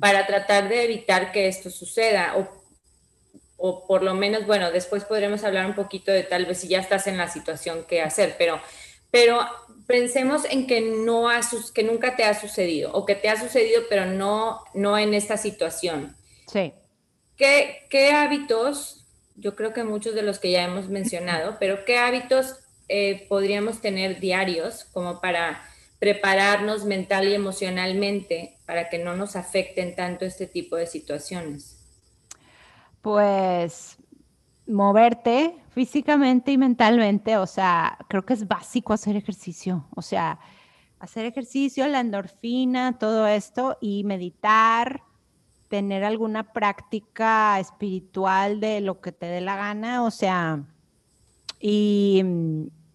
para 0.00 0.24
tratar 0.26 0.68
de 0.68 0.84
evitar 0.84 1.32
que 1.32 1.48
esto 1.48 1.68
suceda 1.68 2.36
o 2.36 2.64
o 3.66 3.86
por 3.86 4.02
lo 4.02 4.14
menos, 4.14 4.46
bueno, 4.46 4.70
después 4.70 5.04
podremos 5.04 5.42
hablar 5.42 5.64
un 5.64 5.74
poquito 5.74 6.12
de 6.12 6.22
tal 6.22 6.44
vez 6.44 6.58
si 6.58 6.68
ya 6.68 6.80
estás 6.80 7.06
en 7.06 7.16
la 7.16 7.28
situación 7.28 7.84
que 7.84 8.02
hacer, 8.02 8.34
pero, 8.36 8.60
pero 9.10 9.40
pensemos 9.86 10.44
en 10.50 10.66
que, 10.66 10.82
no 10.82 11.30
ha, 11.30 11.40
que 11.74 11.82
nunca 11.82 12.14
te 12.14 12.24
ha 12.24 12.38
sucedido 12.38 12.92
o 12.92 13.06
que 13.06 13.14
te 13.14 13.30
ha 13.30 13.40
sucedido, 13.40 13.82
pero 13.88 14.04
no, 14.04 14.60
no 14.74 14.98
en 14.98 15.14
esta 15.14 15.38
situación. 15.38 16.14
Sí. 16.54 16.72
¿Qué, 17.36 17.80
¿Qué 17.90 18.12
hábitos, 18.12 19.06
yo 19.34 19.56
creo 19.56 19.72
que 19.72 19.82
muchos 19.82 20.14
de 20.14 20.22
los 20.22 20.38
que 20.38 20.52
ya 20.52 20.62
hemos 20.62 20.88
mencionado, 20.88 21.56
pero 21.60 21.84
qué 21.84 21.98
hábitos 21.98 22.54
eh, 22.88 23.26
podríamos 23.28 23.80
tener 23.80 24.20
diarios 24.20 24.84
como 24.92 25.20
para 25.20 25.62
prepararnos 25.98 26.84
mental 26.84 27.28
y 27.28 27.34
emocionalmente 27.34 28.56
para 28.66 28.88
que 28.88 28.98
no 28.98 29.16
nos 29.16 29.36
afecten 29.36 29.96
tanto 29.96 30.24
este 30.24 30.46
tipo 30.46 30.76
de 30.76 30.86
situaciones? 30.86 31.84
pues 33.04 33.98
moverte 34.66 35.54
físicamente 35.74 36.52
y 36.52 36.56
mentalmente, 36.56 37.36
o 37.36 37.46
sea, 37.46 37.98
creo 38.08 38.24
que 38.24 38.32
es 38.32 38.48
básico 38.48 38.94
hacer 38.94 39.14
ejercicio, 39.14 39.86
o 39.94 40.00
sea, 40.00 40.40
hacer 40.98 41.26
ejercicio, 41.26 41.86
la 41.86 42.00
endorfina, 42.00 42.98
todo 42.98 43.26
esto 43.26 43.76
y 43.82 44.04
meditar, 44.04 45.02
tener 45.68 46.04
alguna 46.04 46.52
práctica 46.52 47.58
espiritual 47.58 48.60
de 48.60 48.80
lo 48.80 49.00
que 49.00 49.12
te 49.12 49.26
dé 49.26 49.40
la 49.40 49.56
gana, 49.56 50.04
o 50.04 50.10
sea, 50.10 50.64
y, 51.60 52.22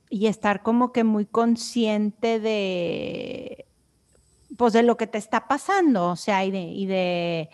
estar 0.09 0.63
como 0.63 0.91
que 0.91 1.03
muy 1.03 1.25
consciente 1.25 2.39
de, 2.39 3.65
pues 4.57 4.73
de 4.73 4.83
lo 4.83 4.97
que 4.97 5.07
te 5.07 5.17
está 5.17 5.47
pasando, 5.47 6.09
o 6.09 6.15
sea, 6.15 6.45
y 6.45 6.51
de 6.51 7.49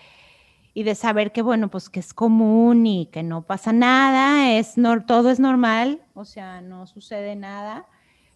y 0.77 0.83
de 0.83 0.93
saber 0.93 1.31
que, 1.31 1.41
bueno, 1.41 1.69
pues 1.69 1.89
que 1.89 2.01
es 2.01 2.13
común 2.13 2.85
y 2.85 3.05
que 3.05 3.23
no 3.23 3.43
pasa 3.43 3.71
nada, 3.71 4.51
es 4.51 4.77
no, 4.77 5.05
todo 5.05 5.31
es 5.31 5.39
normal, 5.39 6.01
o 6.13 6.25
sea, 6.25 6.59
no 6.59 6.85
sucede 6.85 7.37
nada. 7.37 7.87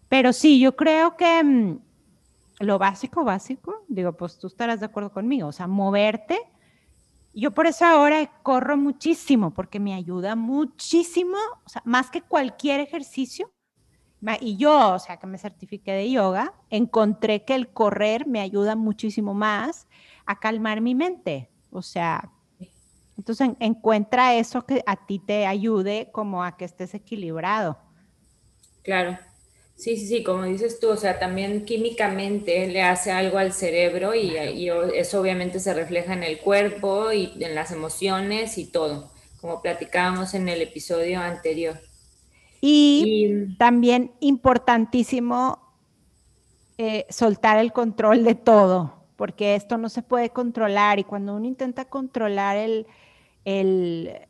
Pero 0.08 0.32
sí, 0.32 0.58
yo 0.58 0.74
creo 0.74 1.18
que 1.18 1.44
mm, 1.44 1.78
lo 2.60 2.78
básico, 2.78 3.24
básico, 3.24 3.84
digo, 3.88 4.14
pues 4.14 4.38
tú 4.38 4.46
estarás 4.46 4.80
de 4.80 4.86
acuerdo 4.86 5.12
conmigo, 5.12 5.48
o 5.48 5.52
sea, 5.52 5.66
moverte. 5.66 6.40
Yo 7.32 7.52
por 7.52 7.66
eso 7.66 7.84
ahora 7.84 8.26
corro 8.42 8.76
muchísimo, 8.76 9.52
porque 9.52 9.78
me 9.78 9.94
ayuda 9.94 10.34
muchísimo, 10.34 11.36
más 11.84 12.10
que 12.10 12.22
cualquier 12.22 12.80
ejercicio. 12.80 13.52
Y 14.40 14.56
yo, 14.56 14.94
o 14.94 14.98
sea, 14.98 15.16
que 15.16 15.26
me 15.26 15.38
certifiqué 15.38 15.92
de 15.92 16.10
yoga, 16.10 16.52
encontré 16.68 17.44
que 17.44 17.54
el 17.54 17.72
correr 17.72 18.26
me 18.26 18.40
ayuda 18.40 18.76
muchísimo 18.76 19.32
más 19.32 19.86
a 20.26 20.38
calmar 20.38 20.80
mi 20.80 20.94
mente. 20.94 21.48
O 21.70 21.80
sea, 21.80 22.30
entonces 23.16 23.50
encuentra 23.60 24.34
eso 24.34 24.66
que 24.66 24.82
a 24.86 25.06
ti 25.06 25.18
te 25.20 25.46
ayude 25.46 26.10
como 26.12 26.44
a 26.44 26.56
que 26.56 26.64
estés 26.64 26.94
equilibrado. 26.94 27.78
Claro. 28.82 29.18
Sí, 29.80 29.96
sí, 29.96 30.06
sí, 30.06 30.22
como 30.22 30.42
dices 30.42 30.78
tú, 30.78 30.90
o 30.90 30.96
sea, 30.96 31.18
también 31.18 31.64
químicamente 31.64 32.66
le 32.66 32.82
hace 32.82 33.12
algo 33.12 33.38
al 33.38 33.54
cerebro 33.54 34.14
y, 34.14 34.36
eso 34.94 35.20
obviamente 35.22 35.58
se 35.58 35.72
refleja 35.72 36.12
en 36.12 36.22
el 36.22 36.38
cuerpo 36.38 37.12
y 37.12 37.32
en 37.40 37.54
las 37.54 37.70
emociones 37.70 38.58
y 38.58 38.66
todo, 38.66 39.10
como 39.40 39.62
platicábamos 39.62 40.34
en 40.34 40.50
el 40.50 40.60
episodio 40.60 41.20
anterior. 41.20 41.80
Y, 42.60 43.56
también 43.56 44.12
importantísimo 44.20 45.58
eh, 46.76 47.06
soltar 47.08 47.56
el 47.56 47.72
control 47.72 48.22
de 48.22 48.34
todo 48.34 49.00
porque 49.16 49.54
esto 49.54 49.78
no 49.78 49.88
se 49.88 50.02
puede 50.02 50.28
controlar 50.28 50.98
y 50.98 51.04
cuando 51.04 51.36
uno 51.36 51.46
intenta 51.46 51.86
controlar 51.86 52.58
el, 52.58 52.86
el, 53.44 54.28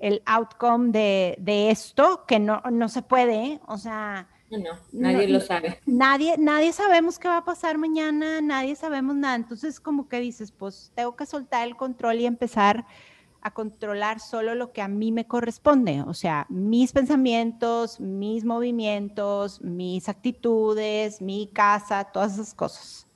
el 0.00 0.22
outcome 0.26 0.90
de, 0.90 1.36
de, 1.38 1.70
esto, 1.70 2.24
que 2.26 2.38
no, 2.38 2.60
no 2.70 2.88
se 2.88 3.02
puede, 3.02 3.60
o 3.66 3.78
sea... 3.78 4.28
No, 4.48 4.78
nadie 4.92 5.26
lo 5.26 5.40
sabe. 5.40 5.80
Nadie, 5.86 6.36
nadie 6.38 6.72
sabemos 6.72 7.18
qué 7.18 7.26
va 7.26 7.38
a 7.38 7.44
pasar 7.44 7.78
mañana, 7.78 8.40
nadie 8.40 8.76
sabemos 8.76 9.16
nada. 9.16 9.34
Entonces, 9.34 9.80
como 9.80 10.08
que 10.08 10.20
dices, 10.20 10.52
pues 10.52 10.92
tengo 10.94 11.16
que 11.16 11.26
soltar 11.26 11.66
el 11.66 11.74
control 11.76 12.20
y 12.20 12.26
empezar 12.26 12.86
a 13.46 13.52
controlar 13.52 14.18
solo 14.18 14.54
lo 14.54 14.72
que 14.72 14.82
a 14.82 14.88
mí 14.88 15.12
me 15.12 15.26
corresponde, 15.26 16.02
o 16.02 16.14
sea, 16.14 16.46
mis 16.48 16.92
pensamientos, 16.92 18.00
mis 18.00 18.44
movimientos, 18.44 19.60
mis 19.62 20.08
actitudes, 20.08 21.22
mi 21.22 21.48
casa, 21.52 22.04
todas 22.04 22.34
esas 22.34 22.54
cosas. 22.54 23.06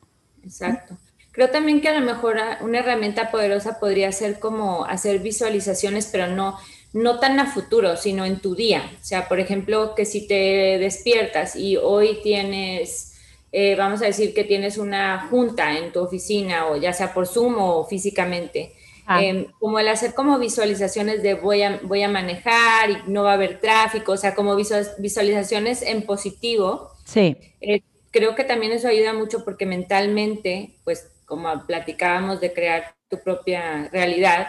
Exacto. 0.42 0.96
Creo 1.32 1.50
también 1.50 1.80
que 1.80 1.88
a 1.88 1.98
lo 1.98 2.04
mejor 2.04 2.38
una 2.60 2.78
herramienta 2.78 3.30
poderosa 3.30 3.78
podría 3.78 4.10
ser 4.12 4.40
como 4.40 4.84
hacer 4.84 5.20
visualizaciones, 5.20 6.08
pero 6.10 6.26
no, 6.26 6.58
no 6.92 7.20
tan 7.20 7.38
a 7.38 7.46
futuro, 7.46 7.96
sino 7.96 8.24
en 8.24 8.40
tu 8.40 8.54
día. 8.54 8.90
O 9.00 9.04
sea, 9.04 9.28
por 9.28 9.40
ejemplo, 9.40 9.94
que 9.94 10.04
si 10.04 10.26
te 10.26 10.78
despiertas 10.78 11.56
y 11.56 11.76
hoy 11.76 12.18
tienes 12.22 13.10
eh, 13.52 13.74
vamos 13.74 14.00
a 14.02 14.06
decir 14.06 14.32
que 14.32 14.44
tienes 14.44 14.78
una 14.78 15.26
junta 15.28 15.76
en 15.76 15.92
tu 15.92 16.00
oficina 16.00 16.68
o 16.68 16.76
ya 16.76 16.92
sea 16.92 17.12
por 17.12 17.26
Zoom 17.26 17.56
o 17.58 17.84
físicamente. 17.84 18.72
Ah. 19.06 19.22
Em, 19.22 19.46
como 19.58 19.80
el 19.80 19.88
hacer 19.88 20.14
como 20.14 20.38
visualizaciones 20.38 21.22
de 21.22 21.34
voy 21.34 21.62
a, 21.62 21.80
voy 21.82 22.02
a 22.02 22.08
manejar 22.08 22.90
y 22.90 22.98
no 23.08 23.24
va 23.24 23.32
a 23.32 23.34
haber 23.34 23.60
tráfico, 23.60 24.12
o 24.12 24.16
sea, 24.16 24.36
como 24.36 24.54
visualizaciones 24.54 25.82
en 25.82 26.02
positivo. 26.02 26.92
Sí. 27.04 27.36
Eh, 27.60 27.82
creo 28.12 28.36
que 28.36 28.44
también 28.44 28.70
eso 28.70 28.86
ayuda 28.86 29.14
mucho 29.14 29.44
porque 29.44 29.66
mentalmente, 29.66 30.74
pues 30.84 31.08
como 31.30 31.64
platicábamos 31.64 32.40
de 32.40 32.52
crear 32.52 32.96
tu 33.08 33.22
propia 33.22 33.88
realidad, 33.92 34.48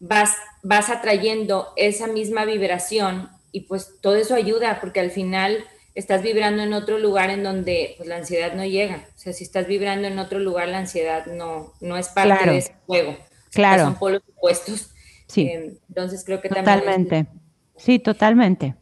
vas, 0.00 0.34
vas 0.62 0.88
atrayendo 0.88 1.68
esa 1.76 2.06
misma 2.06 2.46
vibración 2.46 3.28
y 3.52 3.60
pues 3.60 4.00
todo 4.00 4.16
eso 4.16 4.34
ayuda 4.34 4.80
porque 4.80 4.98
al 4.98 5.10
final 5.10 5.62
estás 5.94 6.22
vibrando 6.22 6.62
en 6.62 6.72
otro 6.72 6.96
lugar 6.96 7.28
en 7.28 7.44
donde 7.44 7.94
pues, 7.98 8.08
la 8.08 8.16
ansiedad 8.16 8.54
no 8.54 8.64
llega. 8.64 9.06
O 9.14 9.18
sea, 9.18 9.34
si 9.34 9.44
estás 9.44 9.66
vibrando 9.66 10.08
en 10.08 10.18
otro 10.18 10.38
lugar, 10.38 10.68
la 10.68 10.78
ansiedad 10.78 11.26
no, 11.26 11.74
no 11.82 11.98
es 11.98 12.08
parte 12.08 12.48
de 12.48 12.58
ese 12.58 12.74
juego. 12.86 13.14
Claro. 13.52 13.84
son 13.84 13.98
polos 13.98 14.22
opuestos. 14.34 14.90
Sí. 15.26 15.42
Eh, 15.42 15.74
entonces 15.88 16.24
creo 16.24 16.40
que 16.40 16.48
totalmente. 16.48 16.80
también... 16.82 17.04
Totalmente. 17.04 17.42
Sí, 17.76 17.98
totalmente. 17.98 18.74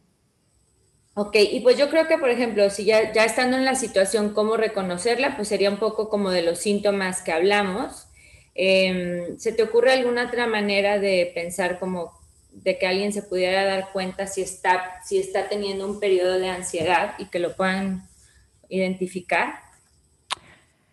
Ok, 1.13 1.35
y 1.35 1.59
pues 1.59 1.77
yo 1.77 1.89
creo 1.89 2.07
que, 2.07 2.17
por 2.17 2.29
ejemplo, 2.29 2.69
si 2.69 2.85
ya, 2.85 3.11
ya 3.11 3.25
estando 3.25 3.57
en 3.57 3.65
la 3.65 3.75
situación, 3.75 4.33
cómo 4.33 4.55
reconocerla, 4.55 5.35
pues 5.35 5.49
sería 5.49 5.69
un 5.69 5.77
poco 5.77 6.09
como 6.09 6.29
de 6.29 6.41
los 6.41 6.59
síntomas 6.59 7.21
que 7.21 7.33
hablamos. 7.33 8.07
Em, 8.55 9.37
¿Se 9.37 9.51
te 9.51 9.63
ocurre 9.63 9.91
alguna 9.91 10.27
otra 10.27 10.47
manera 10.47 10.99
de 10.99 11.31
pensar 11.33 11.79
como 11.79 12.19
de 12.51 12.77
que 12.77 12.87
alguien 12.87 13.13
se 13.13 13.23
pudiera 13.23 13.65
dar 13.65 13.91
cuenta 13.91 14.27
si 14.27 14.41
está, 14.41 15.01
si 15.05 15.17
está 15.17 15.47
teniendo 15.47 15.85
un 15.85 15.99
periodo 15.99 16.37
de 16.39 16.49
ansiedad 16.49 17.15
y 17.17 17.25
que 17.25 17.39
lo 17.39 17.55
puedan 17.55 18.07
identificar? 18.69 19.55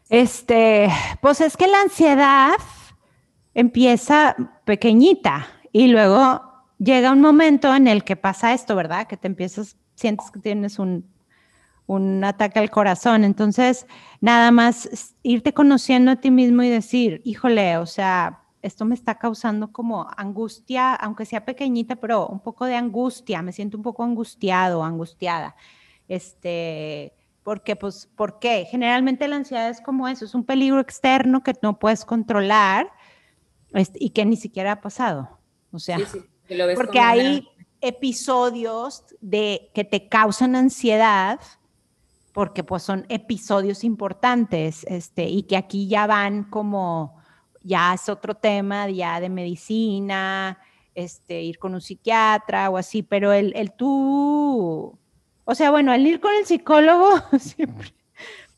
Este, 0.09 0.89
pues 1.21 1.41
es 1.41 1.57
que 1.57 1.67
la 1.67 1.83
ansiedad 1.83 2.57
empieza 3.55 4.37
pequeñita 4.65 5.49
y 5.73 5.89
luego 5.89 6.43
llega 6.79 7.13
un 7.13 7.21
momento 7.21 7.75
en 7.75 7.89
el 7.89 8.05
que 8.05 8.17
pasa 8.17 8.55
esto, 8.55 8.75
¿verdad? 8.75 9.07
Que 9.07 9.17
te 9.17 9.27
empiezas, 9.27 9.77
sientes 9.99 10.31
que 10.31 10.39
tienes 10.39 10.79
un, 10.79 11.05
un 11.87 12.23
ataque 12.23 12.61
al 12.61 12.71
corazón. 12.71 13.25
Entonces, 13.25 13.87
nada 14.21 14.51
más 14.53 15.15
irte 15.23 15.53
conociendo 15.53 16.13
a 16.13 16.17
ti 16.17 16.31
mismo 16.31 16.63
y 16.63 16.69
decir, 16.69 17.21
híjole, 17.25 17.79
o 17.79 17.87
sea, 17.87 18.43
esto 18.63 18.85
me 18.85 18.95
está 18.95 19.17
causando 19.17 19.73
como 19.73 20.07
angustia, 20.17 20.95
aunque 20.95 21.25
sea 21.25 21.45
pequeñita, 21.45 21.97
pero 21.97 22.29
un 22.29 22.41
poco 22.41 22.67
de 22.67 22.77
angustia, 22.77 23.43
me 23.43 23.53
siento 23.53 23.77
un 23.77 23.83
poco 23.83 24.05
angustiado, 24.05 24.85
angustiada. 24.85 25.57
Este, 26.09 27.15
porque, 27.43 27.75
pues, 27.75 28.09
¿por 28.15 28.39
qué? 28.39 28.67
Generalmente 28.71 29.27
la 29.27 29.37
ansiedad 29.37 29.71
es 29.71 29.81
como 29.81 30.07
eso, 30.09 30.25
es 30.25 30.35
un 30.35 30.45
peligro 30.45 30.81
externo 30.81 31.43
que 31.43 31.55
no 31.63 31.79
puedes 31.79 32.05
controlar 32.05 32.93
este, 33.73 33.99
y 34.01 34.11
que 34.11 34.25
ni 34.25 34.37
siquiera 34.37 34.73
ha 34.73 34.81
pasado. 34.81 35.39
O 35.73 35.79
sea, 35.79 35.99
porque 36.75 37.01
hay 37.01 37.49
episodios 37.81 39.05
de 39.21 39.71
que 39.75 39.85
te 39.85 40.09
causan 40.09 40.57
ansiedad 40.57 41.41
porque 42.33 42.63
pues 42.63 42.83
son 42.83 43.05
episodios 43.09 43.85
importantes 43.85 44.85
este, 44.89 45.25
y 45.25 45.43
que 45.43 45.57
aquí 45.57 45.89
ya 45.89 46.07
van 46.07 46.45
como 46.45 47.17
ya 47.63 47.95
es 47.95 48.09
otro 48.09 48.35
tema 48.35 48.89
ya 48.89 49.21
de 49.21 49.29
medicina, 49.29 50.59
este, 50.95 51.43
ir 51.43 51.59
con 51.59 51.75
un 51.75 51.81
psiquiatra 51.81 52.71
o 52.71 52.77
así, 52.77 53.03
pero 53.03 53.33
el, 53.33 53.53
el 53.57 53.73
tú, 53.73 54.99
o 55.45 55.55
sea, 55.55 55.71
bueno, 55.71 55.93
el 55.93 56.07
ir 56.07 56.21
con 56.21 56.33
el 56.35 56.47
psicólogo 56.47 57.11
siempre, 57.39 57.95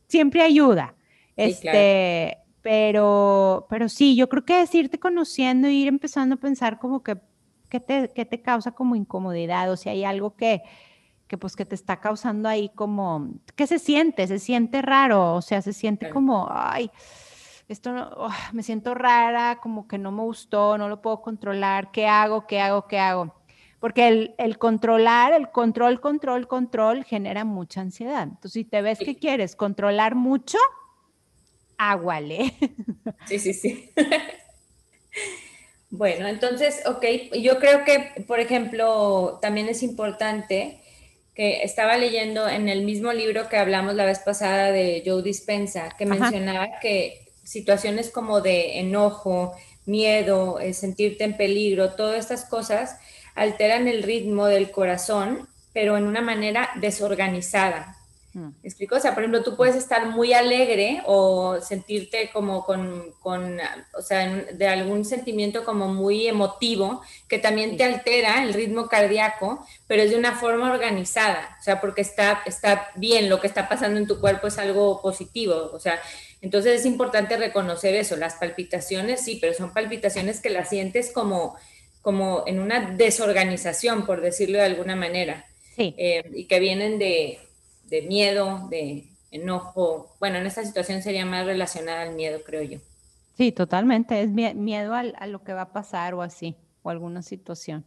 siempre 0.06 0.42
ayuda. 0.42 0.94
este, 1.36 2.38
pero, 2.62 3.66
pero 3.70 3.88
sí, 3.88 4.14
yo 4.14 4.28
creo 4.28 4.44
que 4.44 4.60
es 4.62 4.74
irte 4.74 4.98
conociendo 4.98 5.68
ir 5.68 5.88
empezando 5.88 6.34
a 6.34 6.38
pensar 6.38 6.78
como 6.78 7.02
que, 7.02 7.16
¿qué 7.70 7.80
te, 7.80 8.10
qué 8.14 8.26
te 8.26 8.42
causa 8.42 8.72
como 8.72 8.96
incomodidad? 8.96 9.70
O 9.70 9.76
si 9.76 9.88
hay 9.88 10.04
algo 10.04 10.36
que, 10.36 10.62
que 11.26 11.38
pues 11.38 11.56
que 11.56 11.64
te 11.64 11.74
está 11.74 12.00
causando 12.00 12.48
ahí 12.48 12.70
como, 12.74 13.30
¿qué 13.56 13.66
se 13.66 13.78
siente? 13.78 14.26
Se 14.26 14.38
siente 14.38 14.82
raro, 14.82 15.36
o 15.36 15.42
sea, 15.42 15.62
se 15.62 15.72
siente 15.72 16.10
como, 16.10 16.48
ay, 16.50 16.90
esto 17.68 17.92
no, 17.92 18.28
me 18.52 18.62
siento 18.62 18.94
rara, 18.94 19.60
como 19.62 19.86
que 19.86 19.96
no 19.96 20.12
me 20.12 20.22
gustó, 20.22 20.76
no 20.76 20.88
lo 20.88 21.00
puedo 21.00 21.22
controlar, 21.22 21.90
¿qué 21.92 22.06
hago? 22.06 22.46
¿Qué 22.46 22.60
hago? 22.60 22.86
¿Qué 22.86 22.98
hago? 22.98 23.34
Porque 23.78 24.08
el, 24.08 24.34
el 24.36 24.58
controlar, 24.58 25.32
el 25.32 25.50
control, 25.50 26.00
control, 26.00 26.48
control 26.48 27.04
genera 27.04 27.44
mucha 27.46 27.80
ansiedad. 27.80 28.24
Entonces, 28.24 28.52
si 28.52 28.64
te 28.64 28.82
ves 28.82 28.98
que 28.98 29.16
quieres 29.16 29.56
controlar 29.56 30.16
mucho, 30.16 30.58
águale. 31.78 32.52
Sí, 33.24 33.38
sí, 33.38 33.54
sí. 33.54 33.92
Bueno, 36.00 36.28
entonces, 36.28 36.80
ok, 36.86 37.04
yo 37.42 37.58
creo 37.58 37.84
que, 37.84 38.24
por 38.26 38.40
ejemplo, 38.40 39.38
también 39.42 39.68
es 39.68 39.82
importante 39.82 40.80
que 41.34 41.62
estaba 41.62 41.98
leyendo 41.98 42.48
en 42.48 42.70
el 42.70 42.86
mismo 42.86 43.12
libro 43.12 43.50
que 43.50 43.58
hablamos 43.58 43.94
la 43.96 44.06
vez 44.06 44.20
pasada 44.20 44.72
de 44.72 45.02
Joe 45.04 45.22
Dispensa, 45.22 45.90
que 45.98 46.06
mencionaba 46.06 46.80
que 46.80 47.26
situaciones 47.44 48.08
como 48.08 48.40
de 48.40 48.78
enojo, 48.78 49.54
miedo, 49.84 50.58
eh, 50.58 50.72
sentirte 50.72 51.24
en 51.24 51.36
peligro, 51.36 51.90
todas 51.90 52.18
estas 52.18 52.46
cosas 52.46 52.96
alteran 53.34 53.86
el 53.86 54.02
ritmo 54.02 54.46
del 54.46 54.70
corazón, 54.70 55.50
pero 55.74 55.98
en 55.98 56.04
una 56.06 56.22
manera 56.22 56.70
desorganizada. 56.76 57.99
Mm. 58.32 58.48
¿Me 58.62 58.68
explico? 58.68 58.94
O 58.94 59.00
sea, 59.00 59.12
por 59.12 59.24
ejemplo, 59.24 59.42
tú 59.42 59.56
puedes 59.56 59.74
estar 59.74 60.06
muy 60.06 60.32
alegre 60.32 61.02
o 61.06 61.60
sentirte 61.60 62.30
como 62.32 62.64
con, 62.64 63.12
con 63.20 63.58
o 63.92 64.02
sea, 64.02 64.44
de 64.52 64.68
algún 64.68 65.04
sentimiento 65.04 65.64
como 65.64 65.88
muy 65.88 66.28
emotivo 66.28 67.02
que 67.28 67.38
también 67.38 67.76
te 67.76 67.84
altera 67.84 68.42
el 68.44 68.54
ritmo 68.54 68.86
cardíaco, 68.86 69.66
pero 69.88 70.02
es 70.02 70.10
de 70.10 70.16
una 70.16 70.36
forma 70.36 70.72
organizada, 70.72 71.56
o 71.60 71.62
sea, 71.62 71.80
porque 71.80 72.02
está, 72.02 72.42
está 72.46 72.90
bien, 72.94 73.28
lo 73.28 73.40
que 73.40 73.48
está 73.48 73.68
pasando 73.68 73.98
en 73.98 74.06
tu 74.06 74.20
cuerpo 74.20 74.46
es 74.46 74.58
algo 74.58 75.02
positivo, 75.02 75.70
o 75.72 75.80
sea, 75.80 76.00
entonces 76.40 76.80
es 76.80 76.86
importante 76.86 77.36
reconocer 77.36 77.94
eso, 77.96 78.16
las 78.16 78.34
palpitaciones 78.34 79.22
sí, 79.24 79.38
pero 79.40 79.54
son 79.54 79.72
palpitaciones 79.72 80.40
que 80.40 80.50
las 80.50 80.68
sientes 80.68 81.10
como, 81.10 81.56
como 82.00 82.44
en 82.46 82.60
una 82.60 82.92
desorganización, 82.92 84.06
por 84.06 84.20
decirlo 84.20 84.58
de 84.58 84.64
alguna 84.64 84.94
manera, 84.94 85.46
sí. 85.74 85.94
Eh, 85.98 86.30
y 86.32 86.44
que 86.44 86.60
vienen 86.60 86.98
de 86.98 87.40
de 87.90 88.02
miedo, 88.02 88.68
de 88.70 89.10
enojo. 89.30 90.16
Bueno, 90.18 90.38
en 90.38 90.46
esta 90.46 90.64
situación 90.64 91.02
sería 91.02 91.26
más 91.26 91.44
relacionada 91.44 92.02
al 92.02 92.14
miedo, 92.14 92.40
creo 92.44 92.62
yo. 92.62 92.78
Sí, 93.36 93.52
totalmente. 93.52 94.22
Es 94.22 94.28
miedo 94.30 94.94
a, 94.94 95.26
lo 95.26 95.42
que 95.42 95.52
va 95.52 95.62
a 95.62 95.72
pasar 95.72 96.14
o 96.14 96.22
así, 96.22 96.56
o 96.82 96.90
alguna 96.90 97.22
situación. 97.22 97.84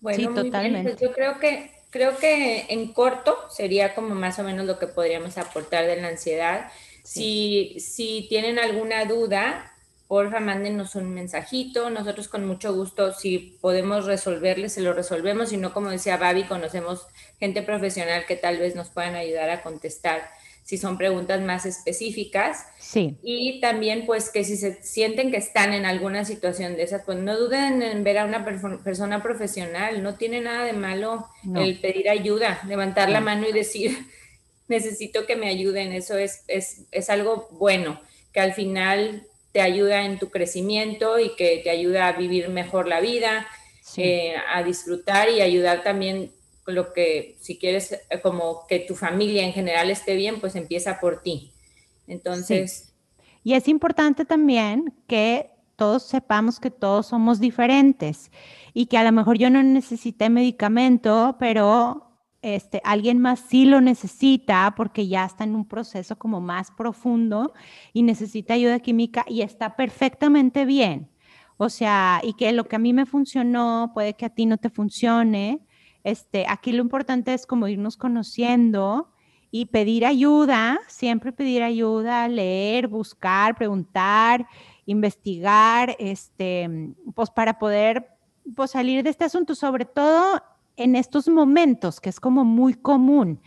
Bueno, 0.00 0.18
sí, 0.18 0.34
totalmente. 0.34 0.90
Pues 0.90 1.00
yo 1.00 1.12
creo 1.12 1.38
que, 1.38 1.70
creo 1.90 2.16
que 2.18 2.66
en 2.68 2.92
corto 2.92 3.36
sería 3.48 3.94
como 3.94 4.14
más 4.14 4.38
o 4.38 4.42
menos 4.42 4.66
lo 4.66 4.78
que 4.78 4.86
podríamos 4.86 5.38
aportar 5.38 5.86
de 5.86 6.00
la 6.00 6.08
ansiedad. 6.08 6.70
Si, 7.02 7.76
si 7.78 8.26
tienen 8.28 8.58
alguna 8.58 9.04
duda, 9.04 9.72
porfa, 10.08 10.40
mándenos 10.40 10.94
un 10.94 11.14
mensajito. 11.14 11.90
Nosotros 11.90 12.28
con 12.28 12.46
mucho 12.46 12.74
gusto, 12.74 13.12
si 13.12 13.58
podemos 13.60 14.04
resolverles, 14.04 14.72
se 14.72 14.80
lo 14.80 14.92
resolvemos. 14.92 15.50
Si 15.50 15.56
no, 15.56 15.72
como 15.72 15.90
decía 15.90 16.16
Babi, 16.16 16.44
conocemos 16.44 17.06
gente 17.38 17.62
profesional 17.62 18.24
que 18.26 18.36
tal 18.36 18.58
vez 18.58 18.74
nos 18.74 18.88
puedan 18.88 19.14
ayudar 19.14 19.50
a 19.50 19.62
contestar 19.62 20.28
si 20.66 20.78
son 20.78 20.98
preguntas 20.98 21.40
más 21.40 21.64
específicas. 21.64 22.66
Sí. 22.80 23.16
Y 23.22 23.60
también, 23.60 24.04
pues, 24.04 24.30
que 24.30 24.42
si 24.42 24.56
se 24.56 24.82
sienten 24.82 25.30
que 25.30 25.36
están 25.36 25.72
en 25.72 25.86
alguna 25.86 26.24
situación 26.24 26.74
de 26.74 26.82
esas, 26.82 27.04
pues 27.04 27.18
no 27.18 27.38
duden 27.38 27.82
en 27.82 28.02
ver 28.02 28.18
a 28.18 28.24
una 28.24 28.44
persona 28.44 29.22
profesional. 29.22 30.02
No 30.02 30.16
tiene 30.16 30.40
nada 30.40 30.64
de 30.64 30.72
malo 30.72 31.28
el 31.54 31.78
pedir 31.78 32.10
ayuda, 32.10 32.60
levantar 32.66 33.10
la 33.10 33.20
mano 33.20 33.48
y 33.48 33.52
decir, 33.52 33.96
necesito 34.68 35.24
que 35.24 35.36
me 35.36 35.48
ayuden. 35.48 35.92
Eso 35.92 36.18
es, 36.18 36.42
es, 36.48 36.86
es 36.90 37.10
algo 37.10 37.48
bueno, 37.52 38.00
que 38.32 38.40
al 38.40 38.52
final 38.52 39.24
te 39.52 39.60
ayuda 39.60 40.04
en 40.04 40.18
tu 40.18 40.30
crecimiento 40.30 41.20
y 41.20 41.36
que 41.36 41.60
te 41.62 41.70
ayuda 41.70 42.08
a 42.08 42.12
vivir 42.12 42.48
mejor 42.48 42.88
la 42.88 43.00
vida, 43.00 43.46
eh, 43.96 44.34
a 44.52 44.64
disfrutar 44.64 45.30
y 45.30 45.42
ayudar 45.42 45.84
también 45.84 46.32
lo 46.74 46.92
que, 46.92 47.36
si 47.40 47.58
quieres, 47.58 47.92
eh, 47.92 48.20
como 48.22 48.66
que 48.66 48.80
tu 48.80 48.94
familia 48.94 49.44
en 49.44 49.52
general 49.52 49.90
esté 49.90 50.16
bien, 50.16 50.40
pues 50.40 50.56
empieza 50.56 51.00
por 51.00 51.22
ti. 51.22 51.52
Entonces... 52.06 52.92
Y 53.42 53.54
es 53.54 53.68
importante 53.68 54.24
también 54.24 54.92
que 55.06 55.50
todos 55.76 56.02
sepamos 56.02 56.58
que 56.58 56.70
todos 56.70 57.06
somos 57.06 57.38
diferentes 57.38 58.32
y 58.74 58.86
que 58.86 58.98
a 58.98 59.04
lo 59.04 59.12
mejor 59.12 59.38
yo 59.38 59.50
no 59.50 59.62
necesité 59.62 60.30
medicamento, 60.30 61.36
pero 61.38 62.06
este, 62.42 62.80
alguien 62.84 63.18
más 63.18 63.40
sí 63.40 63.66
lo 63.66 63.80
necesita 63.80 64.74
porque 64.76 65.06
ya 65.06 65.24
está 65.24 65.44
en 65.44 65.54
un 65.54 65.66
proceso 65.66 66.16
como 66.16 66.40
más 66.40 66.70
profundo 66.70 67.52
y 67.92 68.02
necesita 68.02 68.54
ayuda 68.54 68.80
química 68.80 69.24
y 69.28 69.42
está 69.42 69.76
perfectamente 69.76 70.64
bien. 70.64 71.10
O 71.58 71.68
sea, 71.70 72.20
y 72.22 72.34
que 72.34 72.52
lo 72.52 72.64
que 72.64 72.76
a 72.76 72.78
mí 72.78 72.92
me 72.92 73.06
funcionó 73.06 73.92
puede 73.94 74.14
que 74.14 74.26
a 74.26 74.30
ti 74.30 74.46
no 74.46 74.58
te 74.58 74.70
funcione. 74.70 75.65
Este, 76.06 76.46
aquí 76.48 76.70
lo 76.70 76.82
importante 76.82 77.34
es 77.34 77.46
como 77.46 77.66
irnos 77.66 77.96
conociendo 77.96 79.10
y 79.50 79.66
pedir 79.66 80.06
ayuda, 80.06 80.78
siempre 80.86 81.32
pedir 81.32 81.64
ayuda, 81.64 82.28
leer, 82.28 82.86
buscar, 82.86 83.56
preguntar, 83.56 84.46
investigar, 84.84 85.96
este, 85.98 86.94
pues 87.12 87.28
para 87.30 87.58
poder 87.58 88.06
pues, 88.54 88.70
salir 88.70 89.02
de 89.02 89.10
este 89.10 89.24
asunto, 89.24 89.56
sobre 89.56 89.84
todo 89.84 90.40
en 90.76 90.94
estos 90.94 91.26
momentos, 91.26 92.00
que 92.00 92.10
es 92.10 92.20
como 92.20 92.44
muy 92.44 92.74
común 92.74 93.40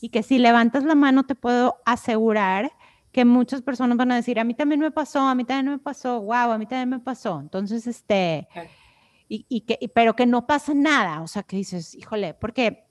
y 0.00 0.10
que 0.10 0.22
si 0.22 0.38
levantas 0.38 0.84
la 0.84 0.94
mano 0.94 1.24
te 1.24 1.34
puedo 1.34 1.78
asegurar 1.84 2.70
que 3.10 3.24
muchas 3.24 3.60
personas 3.60 3.96
van 3.96 4.12
a 4.12 4.16
decir, 4.16 4.38
a 4.38 4.44
mí 4.44 4.54
también 4.54 4.80
me 4.80 4.92
pasó, 4.92 5.18
a 5.22 5.34
mí 5.34 5.44
también 5.44 5.72
me 5.72 5.78
pasó, 5.78 6.20
wow, 6.20 6.52
a 6.52 6.58
mí 6.58 6.66
también 6.66 6.90
me 6.90 7.00
pasó. 7.00 7.40
Entonces, 7.40 7.88
este, 7.88 8.46
y, 9.28 9.62
que, 9.62 9.90
pero 9.94 10.14
que 10.14 10.26
no 10.26 10.46
pasa 10.46 10.74
nada, 10.74 11.22
o 11.22 11.26
sea, 11.26 11.42
que 11.42 11.56
dices, 11.56 11.94
híjole, 11.94 12.34
porque 12.34 12.84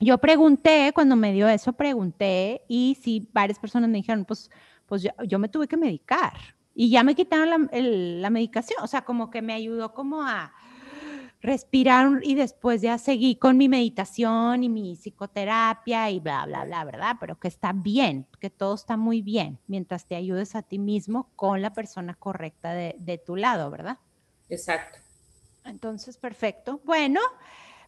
yo 0.00 0.18
pregunté, 0.18 0.92
cuando 0.94 1.16
me 1.16 1.32
dio 1.32 1.48
eso, 1.48 1.72
pregunté 1.74 2.62
y 2.68 2.96
sí, 3.02 3.28
varias 3.32 3.58
personas 3.58 3.90
me 3.90 3.98
dijeron, 3.98 4.24
pues, 4.24 4.50
pues 4.86 5.06
yo, 5.26 5.38
me 5.38 5.48
tuve 5.48 5.68
que 5.68 5.76
medicar 5.76 6.32
y 6.74 6.90
ya 6.90 7.04
me 7.04 7.14
quitaron 7.14 7.68
la, 7.72 8.30
medicación, 8.30 8.82
o 8.82 8.86
sea, 8.86 9.02
como 9.02 9.30
que 9.30 9.42
me 9.42 9.52
ayudó 9.52 9.92
como 9.92 10.22
a 10.22 10.52
respirar 11.42 12.20
y 12.22 12.34
después 12.34 12.82
ya 12.82 12.98
seguí 12.98 13.36
con 13.36 13.56
mi 13.56 13.68
meditación 13.68 14.64
y 14.64 14.68
mi 14.68 14.96
psicoterapia 14.96 16.10
y 16.10 16.20
bla, 16.20 16.44
bla, 16.46 16.64
bla, 16.64 16.84
¿verdad? 16.84 17.16
Pero 17.20 17.38
que 17.38 17.48
está 17.48 17.72
bien, 17.72 18.26
que 18.40 18.50
todo 18.50 18.74
está 18.74 18.96
muy 18.96 19.22
bien 19.22 19.58
mientras 19.66 20.06
te 20.06 20.16
ayudes 20.16 20.54
a 20.54 20.62
ti 20.62 20.78
mismo 20.78 21.30
con 21.36 21.62
la 21.62 21.72
persona 21.72 22.14
correcta 22.14 22.72
de 22.72 23.22
tu 23.24 23.36
lado, 23.36 23.70
¿verdad? 23.70 23.98
Exacto. 24.48 24.98
Entonces, 25.64 26.16
perfecto. 26.16 26.80
Bueno, 26.84 27.20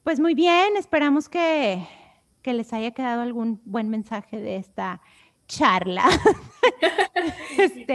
pues 0.02 0.20
muy 0.20 0.34
bien, 0.34 0.76
esperamos 0.76 1.28
que, 1.28 1.86
que 2.42 2.54
les 2.54 2.72
haya 2.72 2.90
quedado 2.92 3.22
algún 3.22 3.60
buen 3.64 3.88
mensaje 3.88 4.36
de 4.38 4.56
esta 4.56 5.00
charla. 5.46 6.04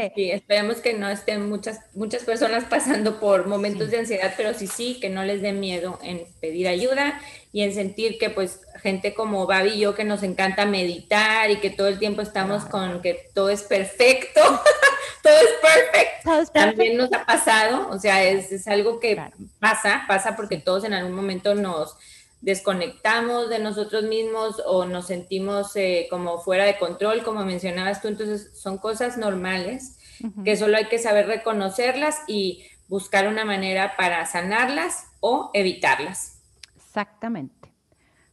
este. 0.08 0.22
Sí, 0.22 0.32
esperemos 0.32 0.78
que 0.78 0.93
no 0.93 1.10
estén 1.10 1.50
muchas, 1.50 1.80
muchas 1.93 2.24
personas 2.24 2.65
pasando 2.70 3.20
por 3.20 3.48
momentos 3.48 3.91
de 3.91 4.00
ansiedad, 4.00 4.34
pero 4.36 4.54
sí, 4.54 4.67
sí, 4.67 5.00
que 5.00 5.10
no 5.10 5.24
les 5.24 5.41
dé 5.41 5.54
miedo 5.54 6.00
en 6.04 6.26
pedir 6.41 6.67
ayuda 6.67 7.22
y 7.54 7.62
en 7.62 7.74
sentir 7.74 8.17
que 8.17 8.30
pues 8.30 8.62
gente 8.82 9.13
como 9.13 9.48
Babi 9.48 9.70
y 9.70 9.80
yo 9.80 9.96
que 9.96 10.04
nos 10.04 10.24
encanta 10.24 10.65
meditar 10.65 11.50
y 11.50 11.58
que 11.58 11.70
todo 11.70 11.88
el 11.88 12.00
tiempo 12.00 12.22
estamos 12.22 12.65
con 12.65 13.02
que 13.02 13.30
todo 13.34 13.50
es 13.50 13.63
perfecto, 13.63 14.41
todo 15.24 15.38
es 15.38 15.54
perfecto, 15.62 16.52
también 16.54 16.98
nos 16.98 17.12
ha 17.13 17.26
pasado, 17.26 17.89
o 17.89 18.00
sea, 18.00 18.24
es, 18.24 18.52
es 18.52 18.67
algo 18.67 19.00
que 19.00 19.20
pasa, 19.60 20.04
pasa 20.08 20.36
porque 20.36 20.58
todos 20.58 20.84
en 20.84 20.93
algún 20.93 21.13
momento 21.13 21.56
nos 21.56 21.98
desconectamos 22.41 23.50
de 23.50 23.60
nosotros 23.60 24.04
mismos 24.04 24.62
o 24.65 24.86
nos 24.86 25.08
sentimos 25.08 25.76
eh, 25.76 26.08
como 26.10 26.39
fuera 26.39 26.65
de 26.65 26.78
control, 26.78 27.24
como 27.24 27.43
mencionabas 27.43 28.02
tú. 28.02 28.08
Entonces, 28.08 28.60
son 28.60 28.78
cosas 28.78 29.17
normales 29.17 29.97
que 30.44 30.58
solo 30.58 30.78
hay 30.78 30.86
que 30.86 31.00
saber 31.00 31.28
reconocerlas 31.28 32.22
y 32.28 32.66
buscar 32.88 33.28
una 33.28 33.46
manera 33.46 33.96
para 33.98 34.26
sanarlas 34.26 35.08
o 35.20 35.52
evitarlas. 35.54 36.40
Exactamente. 36.76 37.74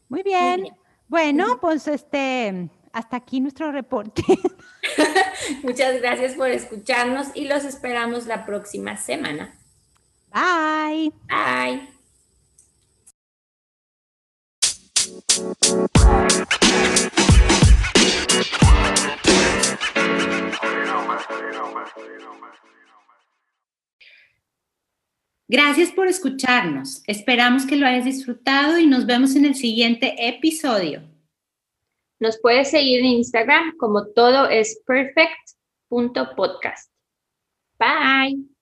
Muy 0.09 0.23
bien. 0.23 0.68
Bueno, 1.09 1.59
pues 1.61 1.87
este, 1.88 2.70
hasta 2.92 3.16
aquí 3.16 3.40
nuestro 3.40 3.73
reporte. 3.73 4.23
Muchas 5.62 6.01
gracias 6.01 6.35
por 6.35 6.49
escucharnos 6.49 7.29
y 7.35 7.47
los 7.47 7.64
esperamos 7.64 8.27
la 8.27 8.47
próxima 8.47 8.97
semana. 8.97 9.55
Bye. 10.33 11.12
Bye. 11.29 11.94
Gracias 25.47 25.92
por 25.92 26.09
escucharnos. 26.09 27.03
Esperamos 27.07 27.66
que 27.66 27.77
lo 27.77 27.87
hayas 27.87 28.07
disfrutado 28.07 28.79
y 28.79 28.87
nos 28.87 29.05
vemos 29.07 29.37
en 29.37 29.44
el 29.44 29.55
siguiente 29.55 30.29
episodio. 30.29 31.03
Nos 32.18 32.40
puedes 32.40 32.70
seguir 32.70 33.01
en 33.01 33.07
Instagram 33.07 33.77
como 33.77 34.07
todo 34.07 34.49
es 34.49 34.81
perfect.podcast. 34.87 36.90
Bye. 37.79 38.53